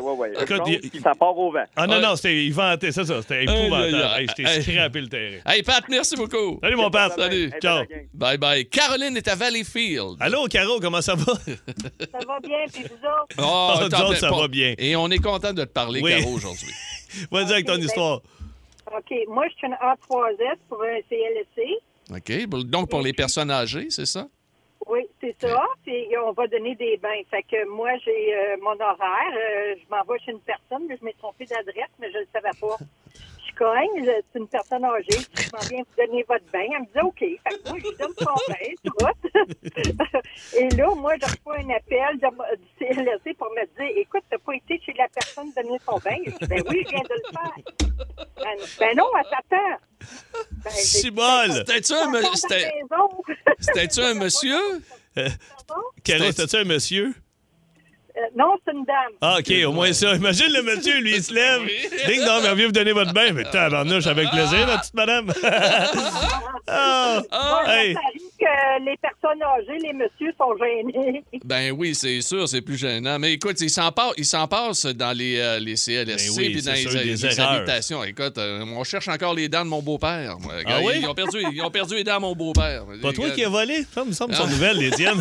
[0.43, 0.63] écoute,
[0.95, 1.65] il- ça part au vent.
[1.77, 2.01] ah non, Ouais.
[2.03, 3.95] non, c'était, il vantait, c'est ça, c'était épouvantable.
[4.03, 4.21] Aïe.
[4.23, 4.65] Hey, je Hey.
[4.65, 5.37] t'ai scrappé le terrain.
[5.47, 6.59] Hey, Pat, merci beaucoup.
[6.63, 7.13] Salut, mon Pat.
[7.17, 7.45] Salut.
[7.53, 7.85] Hey, Ciao.
[8.15, 8.67] Bye bye.
[8.67, 10.17] Caroline est à Valleyfield.
[10.21, 11.33] Allô, Caro, comment ça va?
[11.35, 13.37] Ça va bien, puis vous autres?
[13.39, 14.75] Oh, nous attends, autres, ça va bien.
[14.79, 16.11] Et on est content de te parler, Oui.
[16.19, 16.73] Caro, aujourd'hui.
[17.31, 18.21] Vas-y avec ton ben- histoire.
[18.97, 19.15] OK.
[19.29, 21.63] Moi, je suis une A3S pour un CLSC.
[22.11, 22.47] OK?
[22.67, 24.27] Donc, pour les personnes âgées, c'est ça?
[24.87, 25.63] Oui, c'est ça.
[25.85, 27.23] Puis on va donner des bains.
[27.31, 29.33] Fait que moi, j'ai euh, mon horaire.
[29.35, 32.23] Euh, je m'en vais chez une personne, mais je m'ai trompée d'adresse, mais je ne
[32.23, 32.77] le savais pas.
[33.63, 35.07] C'est une personne âgée.
[35.37, 36.61] Je m'en viens vous donner votre bain.
[36.73, 37.19] Elle me dit OK.
[37.21, 40.57] Fait que moi, je lui donne son bain, tout.
[40.59, 44.55] Et là, moi, je reçois un appel du CLSC pour me dire Écoute, t'as pas
[44.55, 46.17] été chez la personne donner son bain?
[46.25, 47.53] Je dis Ben oui, je viens de le faire.
[48.39, 49.79] Elle dit, Ben non, elle t'attend.
[50.65, 51.49] Ben, Cibole!
[51.49, 52.73] Ben, C'était-tu un, me- c'était-
[53.61, 54.59] c'était-tu un monsieur?
[55.15, 55.35] Caro,
[56.05, 57.15] C'était- c'était-tu un monsieur?
[58.21, 59.13] Euh, non, c'est une dame.
[59.21, 60.15] Ah, OK, au moins ça.
[60.15, 61.63] Imagine le monsieur, lui, il se lève.
[61.63, 61.89] Oui.
[62.07, 63.33] Ding dong, on vient vous donner votre bain.
[63.33, 65.27] Mais tabarnouche, avec plaisir, ma petite madame.
[66.69, 67.97] Moi, hey.
[68.41, 71.23] Que les personnes âgées, les messieurs sont gênés.
[71.45, 73.19] Ben oui, c'est sûr, c'est plus gênant.
[73.19, 76.51] Mais écoute, il s'en passe, il s'en passe dans les, euh, les CLSC Ben oui,
[76.51, 78.05] puis dans les, habitations.
[78.05, 80.37] Écoute, euh, on cherche encore les dents de mon beau-père.
[80.67, 80.93] Ah ils, oui?
[81.01, 82.85] ils ont perdu, ils ont perdu les dents de mon beau-père.
[83.03, 83.85] Pas toi qui as volé?
[83.93, 84.39] Ça me semble Ah.
[84.39, 85.21] son nouvelle, les tiennes.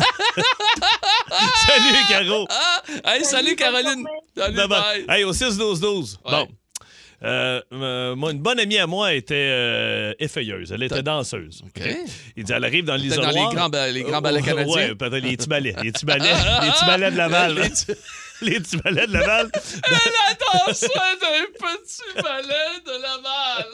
[1.66, 2.46] Salut, Caro.
[2.50, 2.82] Ah!
[3.04, 4.04] Hey, salut Caroline!
[4.36, 5.04] Salut, Bye.
[5.08, 6.16] Hey, au 6-12-12.
[6.24, 6.30] Ouais.
[6.30, 6.48] Bon.
[7.22, 10.72] Euh, euh, moi, une bonne amie à moi était euh, effeuilleuse.
[10.72, 11.62] Elle était danseuse.
[11.66, 11.82] OK.
[12.36, 13.32] Il dit, elle arrive dans l'isoloir.
[13.32, 14.74] dans les grands ba- les grands ballets canadiens?
[14.74, 15.74] Ouais, peut-être les petits ballets.
[15.82, 16.24] Les petits ballets,
[16.62, 17.54] les petits ballets de Laval.
[17.56, 17.86] Les petits-
[18.42, 19.50] les petits ballets de Laval.
[19.54, 19.92] Elle
[20.30, 20.88] adore ça
[21.20, 23.66] d'un petit ballet de Laval!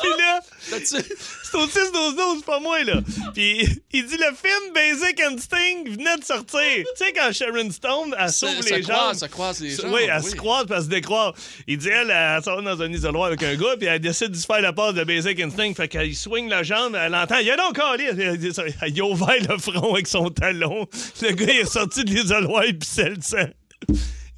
[0.00, 0.40] Puis là,
[0.84, 3.00] c'est au 6-12-12, c'est pas moi, là.
[3.34, 6.60] Puis il dit, le film Basic Instinct venait de sortir.
[6.60, 9.14] Tu sais, quand Sharon Stone, elle sauve se les croise, jambes.
[9.14, 10.30] se croise les jambes, Oui, elle oui.
[10.30, 11.32] se croise puis elle se décroise.
[11.66, 14.36] Il dit, elle, elle sort dans un isoloir avec un gars, puis elle décide de
[14.36, 15.74] se faire la passe de Basic Instinct.
[15.74, 18.10] Fait qu'elle swing la jambe, elle entend, il y a donc calé.
[18.14, 20.86] Elle a ouvert le front avec son talon.
[21.20, 23.48] Le gars, il est sorti de l'isoloir, il pissait le sang.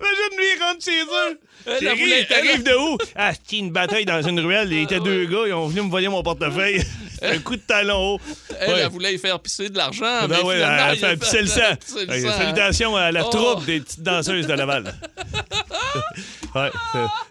[0.04, 1.40] Imagine lui, il rentre chez eux.
[1.66, 2.98] Elle, elle voulait- T'arrives de où?
[3.16, 4.70] Ah, c'est une bataille dans une ruelle.
[4.70, 6.84] Il était deux gars, ils ont venu me voler mon portefeuille.
[7.22, 8.20] un coup de talon haut.
[8.60, 8.80] Elle, Ouais.
[8.80, 10.02] elle voulait y faire pisser de l'argent.
[10.02, 11.60] Ben mais ouais, finalement, elle a fait pisser le sang.
[11.80, 12.32] pisser le Ouais, sang.
[12.36, 13.30] Salutations à la Oh.
[13.30, 14.94] troupe des petites danseuses de Laval.
[16.54, 16.70] ouais,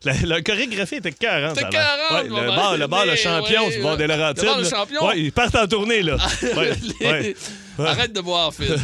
[0.03, 1.55] la, la chorégraphie était 40.
[1.57, 4.07] C'était 40, ouais, bon, le bar, le bar, le champion, ouais, c'est le bar des.
[4.07, 4.43] Laurentides.
[4.43, 5.05] Le bar, le champion?
[5.07, 6.17] Ouais, ils partent en tournée, là.
[6.99, 7.35] Les-.
[7.79, 8.73] Arrête de boire, Phil.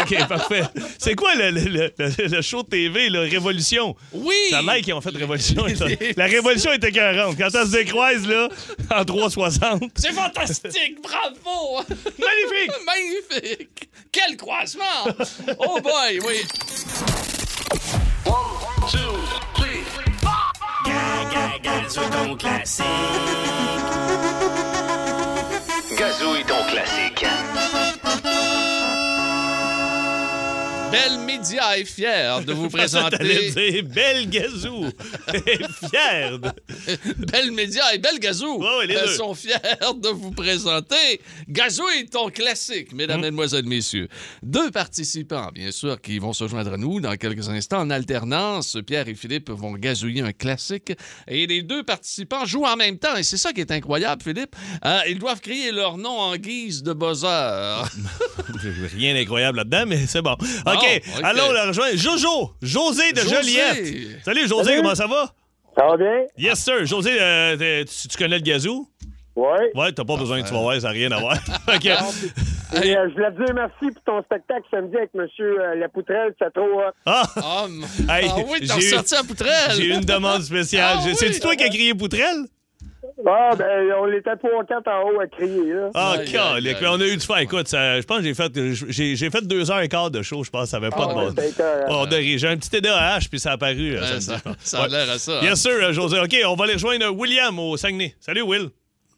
[0.00, 0.62] OK, parfait.
[0.98, 3.94] C'est quoi le, le- le- le show de TV, là, Révolution?
[4.12, 4.34] Oui!
[4.50, 5.64] C'est la qui ont fait Révolution.
[6.16, 7.36] La Révolution était 40.
[7.36, 8.48] Quand ça se décroise, là,
[8.94, 9.90] en 360.
[9.96, 11.80] C'est fantastique, bravo!
[12.18, 12.70] Magnifique!
[12.86, 13.88] Magnifique!
[14.12, 14.84] Quel croisement!
[15.58, 16.42] Oh boy, oui.
[21.62, 22.86] Gazouille
[30.96, 33.18] Belle Média est fière de vous présenter.
[33.50, 34.86] dire Belle Gazou.
[35.90, 36.38] Fière.
[36.38, 36.50] de-
[37.30, 39.06] Belle Média et Belle Gazou deux.
[39.08, 39.54] sont fiers
[40.02, 43.22] de vous présenter Gazou est ton classique, mesdames, Hum.
[43.22, 44.08] mesdemoiselles, messieurs.
[44.42, 48.76] Deux participants, bien sûr, qui vont se joindre à nous dans quelques instants en alternance.
[48.86, 50.92] Pierre et Philippe vont gazouiller un classique
[51.28, 53.16] et les deux participants jouent en même temps.
[53.16, 54.54] Et c'est ça qui est incroyable, Philippe.
[54.84, 57.26] Euh, ils doivent crier leur nom en guise de buzzer.
[58.96, 60.32] Rien d'incroyable là-dedans, mais c'est bon.
[60.32, 60.85] OK,
[61.18, 61.24] ok.
[61.24, 61.96] allons la rejoindre.
[61.96, 63.34] Jojo, José de José.
[63.36, 64.24] Joliette.
[64.24, 65.32] Salut, José, comment ça va?
[65.78, 66.24] Ça va bien?
[66.38, 66.84] Yes, sir.
[66.86, 68.88] José, euh, tu, tu connais le gazou?
[69.34, 69.44] Oui.
[69.74, 71.36] Ouais, t'as pas besoin que tu vas voir, ça n'a rien à voir.
[71.68, 71.84] OK.
[71.84, 75.26] Et, euh, je voulais te dire merci pour ton spectacle samedi avec M.
[75.78, 76.34] La Poutrelle.
[76.40, 76.92] C'est trop hot.
[77.04, 77.22] Ah!
[77.36, 77.66] Ah,
[78.08, 79.72] Hey, ah oui, t'as j'ai eu- ressorti à poutrelle.
[79.76, 80.96] J'ai eu une demande spéciale.
[81.00, 81.14] Ah oui.
[81.14, 82.46] C'est-tu toi qui as crié Poutrelle?
[83.26, 85.90] Ah, ben, on était trois, quatre en haut à crier, là.
[85.94, 86.76] Ah, calique.
[86.80, 87.36] Mais on a eu du fun.
[87.38, 88.52] Écoute, ça- je pense que j'ai fait,
[88.88, 90.42] j'ai, j'ai fait deux heures et quart de show.
[90.44, 91.34] Je pense que ça avait pas Ah, de bon.
[91.88, 92.06] Oh.
[92.10, 93.96] J'ai un petit TDAH, puis ça a apparu.
[93.96, 94.88] euh, ça, ça a Ouais.
[94.90, 95.38] l'air à ça.
[95.38, 95.40] hein.
[95.40, 96.18] Bien sûr, euh, José.
[96.20, 98.14] OK, on va aller rejoindre William au Saguenay.
[98.20, 98.68] Salut, Will.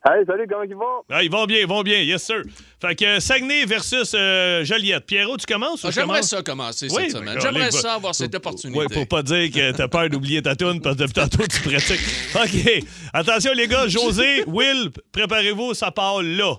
[0.05, 1.03] Hey, salut, comment ils vont?
[1.11, 1.99] Ah, ils vont bien, ils vont bien.
[2.01, 2.43] Yes, sir.
[2.81, 5.05] Fait que euh, Saguenay versus euh, Joliette.
[5.07, 6.31] Pierrot, tu commences ou Ah, je J'aimerais commence?
[6.31, 7.35] ça commencer Oui, cette semaine.
[7.35, 8.79] ben, J'aimerais ça avoir cette opportunité.
[8.79, 11.61] Oui, pour pas dire que t'as peur d'oublier ta toune parce que depuis tantôt, tu
[11.69, 12.01] pratiques.
[12.37, 12.85] OK.
[13.13, 13.89] Attention, les gars.
[13.89, 16.55] José, Will, préparez-vous, ça part là.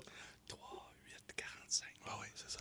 [0.49, 0.59] 3,
[1.05, 1.87] 8, 45.
[2.07, 2.59] Ah oui, c'est ça.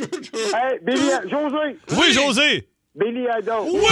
[0.00, 1.76] Hey, Billy, José!
[1.96, 2.68] Oui, José!
[2.94, 3.68] Billy Idol.
[3.72, 3.82] Oui!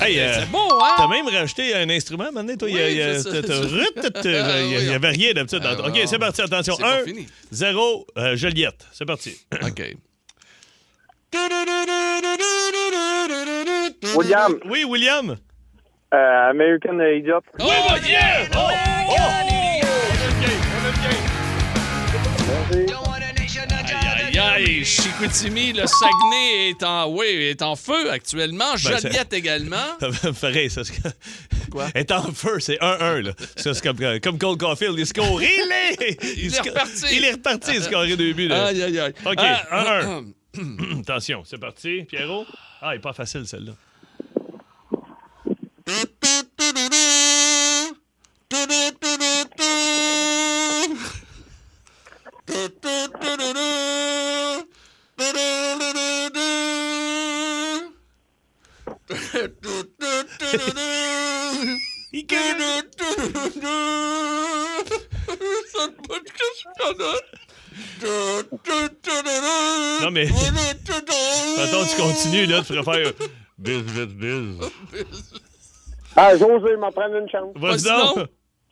[0.00, 0.94] Hey, euh, C'est beau, hein?
[0.98, 2.68] T'as même rajouté un instrument maintenant, toi?
[2.68, 5.60] Il y a- Oui, y y avait rien d'habitude.
[5.60, 6.06] dans- Ah, OK, non.
[6.06, 6.42] c'est parti.
[6.42, 6.74] Attention.
[6.76, 7.26] C'est pas 1, fini.
[7.52, 8.86] 0, euh, Joliette.
[8.92, 9.34] C'est parti.
[9.62, 9.96] OK.
[14.16, 15.36] William, Oui, William?
[16.14, 17.42] Euh, American Idiot.
[17.60, 17.70] Oh,
[18.06, 18.46] yeah!
[18.54, 18.68] Oh!
[19.10, 19.14] Oh!
[24.36, 28.72] Aïe, aïe, Chicoutimi, le Saguenay est en, oui, est en feu actuellement.
[28.72, 29.76] Ben, Joliette également.
[30.00, 30.82] Ça me fait rire, ça.
[30.84, 31.00] c'est-
[31.70, 31.86] Quoi?
[31.94, 33.32] Est en feu, c'est 1-1, là.
[33.56, 35.40] Ça, c'est comme, euh, comme Cole Caulfield, il score.
[35.42, 36.18] Il est!
[36.36, 37.04] Il est sco- reparti.
[37.16, 38.66] Il est reparti, il a scoré deux buts, là.
[38.66, 39.12] Aïe, aïe, aïe.
[39.24, 41.00] OK, Ah, 1-1.
[41.00, 42.04] Attention, c'est parti.
[42.08, 42.46] Pierrot?
[42.80, 43.72] Ah, elle est pas facile, celle-là.
[72.54, 73.12] Là, tu pourrais faire.
[73.58, 74.46] Biz, biz, biz.
[76.16, 77.52] Ah, José, m'en prendre une chance.
[77.56, 78.28] Vas-y donc.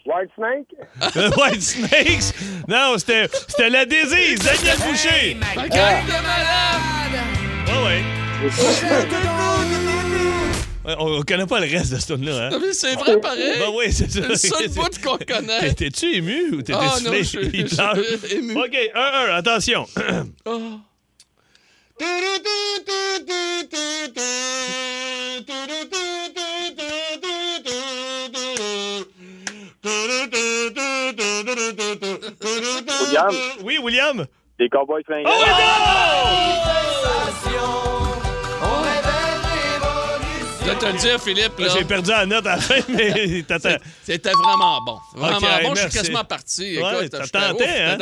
[0.07, 1.15] White Snake?
[1.17, 2.35] Le White Snakes?
[2.69, 5.37] Non, c'était c'était la désise, Daniel Boucher.
[5.41, 7.19] Ma gang de malades!
[7.67, 8.03] Ouais, ouais.
[10.85, 12.51] Ouais, On, on connaît pas le reste de ce tune-là, hein?
[12.53, 13.55] Ah, mais C'est vrai, pareil.
[13.61, 14.21] Ben oui, c'est ça.
[14.35, 15.61] C'est le seul bout qu'on connaît.
[15.61, 17.23] T'es- T'es-tu ému ou t'es Ah, non, essoufflé?
[17.69, 18.53] je suis ému.
[18.57, 19.87] OK, 1-1, attention.
[20.45, 20.61] Oh.
[33.01, 34.27] William, Oui, William?
[34.59, 35.31] les Cowboys fringants.
[35.33, 35.45] Oh,
[40.65, 43.43] Je vais te le dire, Philippe, là, J'ai perdu la note à la fin, mais
[43.49, 43.77] t'attends.
[44.05, 44.99] c'était vraiment bon.
[45.15, 45.75] Vraiment bon.
[45.75, 46.79] Je suis quasiment parti.
[46.79, 47.99] Ouais, j'étais hein?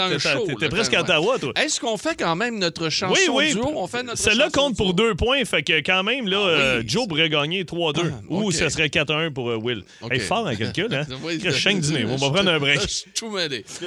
[0.46, 1.00] T'étais- presque à.
[1.00, 1.52] Ottawa, toi.
[1.56, 3.52] Est-ce qu'on fait quand même notre chanson Oui, oui.
[3.54, 3.72] duo?
[3.74, 7.08] On fait notre Celle-là compte pour deux points, fait que quand même, là, euh, Joe
[7.08, 8.00] pourrait gagner 3-2.
[8.12, 8.52] Ah, Ou ok.
[8.52, 9.82] ça serait 4-1 pour euh, Will.
[10.02, 10.12] Ok.
[10.12, 11.06] Hey, fort en calcul, hein?
[11.80, 12.04] Du nez.
[12.04, 12.80] On va prendre un break.
[12.82, 13.64] Je suis tout mêlé.
[13.80, 13.86] Je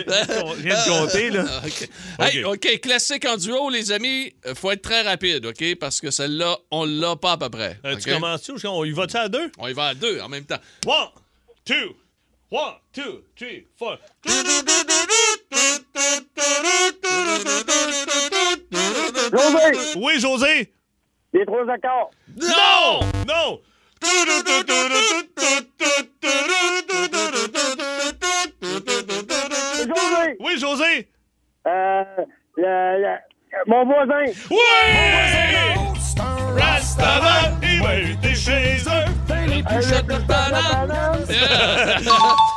[0.63, 1.45] viens de compter, là.
[1.47, 1.89] Ah, OK.
[2.33, 4.33] Hey, OK, classique en duo, les amis.
[4.47, 5.63] euh, faut être très rapide, OK?
[5.79, 7.77] Parce que celle-là, on l'a pas à peu près.
[8.01, 9.51] Tu commences-tu ou on y va-tu à deux?
[9.57, 10.59] On y va à deux en même temps.
[10.85, 11.09] One,
[11.65, 11.95] two,
[12.51, 13.97] one, two, three, four.
[19.31, 20.71] José, Oui, José!
[21.33, 22.11] les trois accords.
[22.37, 22.99] Non!
[23.27, 23.59] Non!
[29.87, 31.07] José, Oui, José!
[31.67, 32.03] euh,
[32.57, 33.17] le- le-
[33.67, 34.25] mon voisin.
[34.49, 35.92] Oui!
[36.19, 39.13] Rastaman, il va éviter chez eux.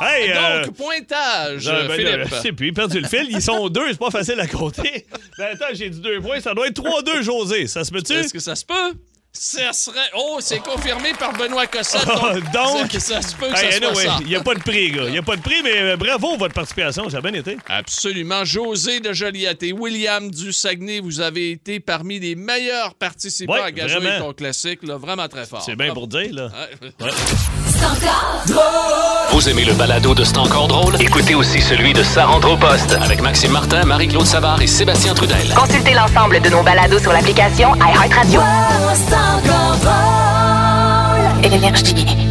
[0.01, 2.27] Hey, euh, Donc, pointage, euh, ben, Philippe.
[2.29, 3.27] je sais plus, perdu le fil.
[3.29, 5.05] Ils sont deux, c'est pas facile à compter.
[5.37, 6.39] Ben, attends, j'ai dit deux points.
[6.39, 7.67] Ça doit être 3-2, José.
[7.67, 8.13] Ça se peut-tu?
[8.13, 8.93] Est-ce que ça se peut?
[9.39, 10.09] Ça serait.
[10.15, 12.05] Oh, c'est confirmé par Benoît Cossette.
[12.53, 14.17] Donc, ça, ça se peut que Hey, ça soit anyway, ça.
[14.21, 15.03] Il n'y a pas de prix, gars.
[15.05, 17.09] Il n'y a pas de prix, mais euh, bravo votre participation.
[17.09, 17.57] Ça a bien été.
[17.67, 18.43] Absolument.
[18.45, 23.61] José de Joliette et William du Saguenay, vous avez été parmi les meilleurs participants Ouais,
[23.81, 24.27] à vraiment.
[24.27, 24.79] ton classique.
[24.83, 25.61] Là, vraiment très fort.
[25.61, 26.49] C'est bien pour dire, là.
[26.99, 27.09] Ouais.
[29.31, 30.95] Vous aimez le balado de C'est encore drôle?
[30.99, 35.13] Écoutez aussi celui de Sa rentre au poste avec Maxime Martin, Marie-Claude Savard et Sébastien
[35.13, 35.53] Trudel.
[35.55, 38.41] Consultez l'ensemble de nos balados sur l'application iHeartRadio.
[41.43, 42.26] Énergie.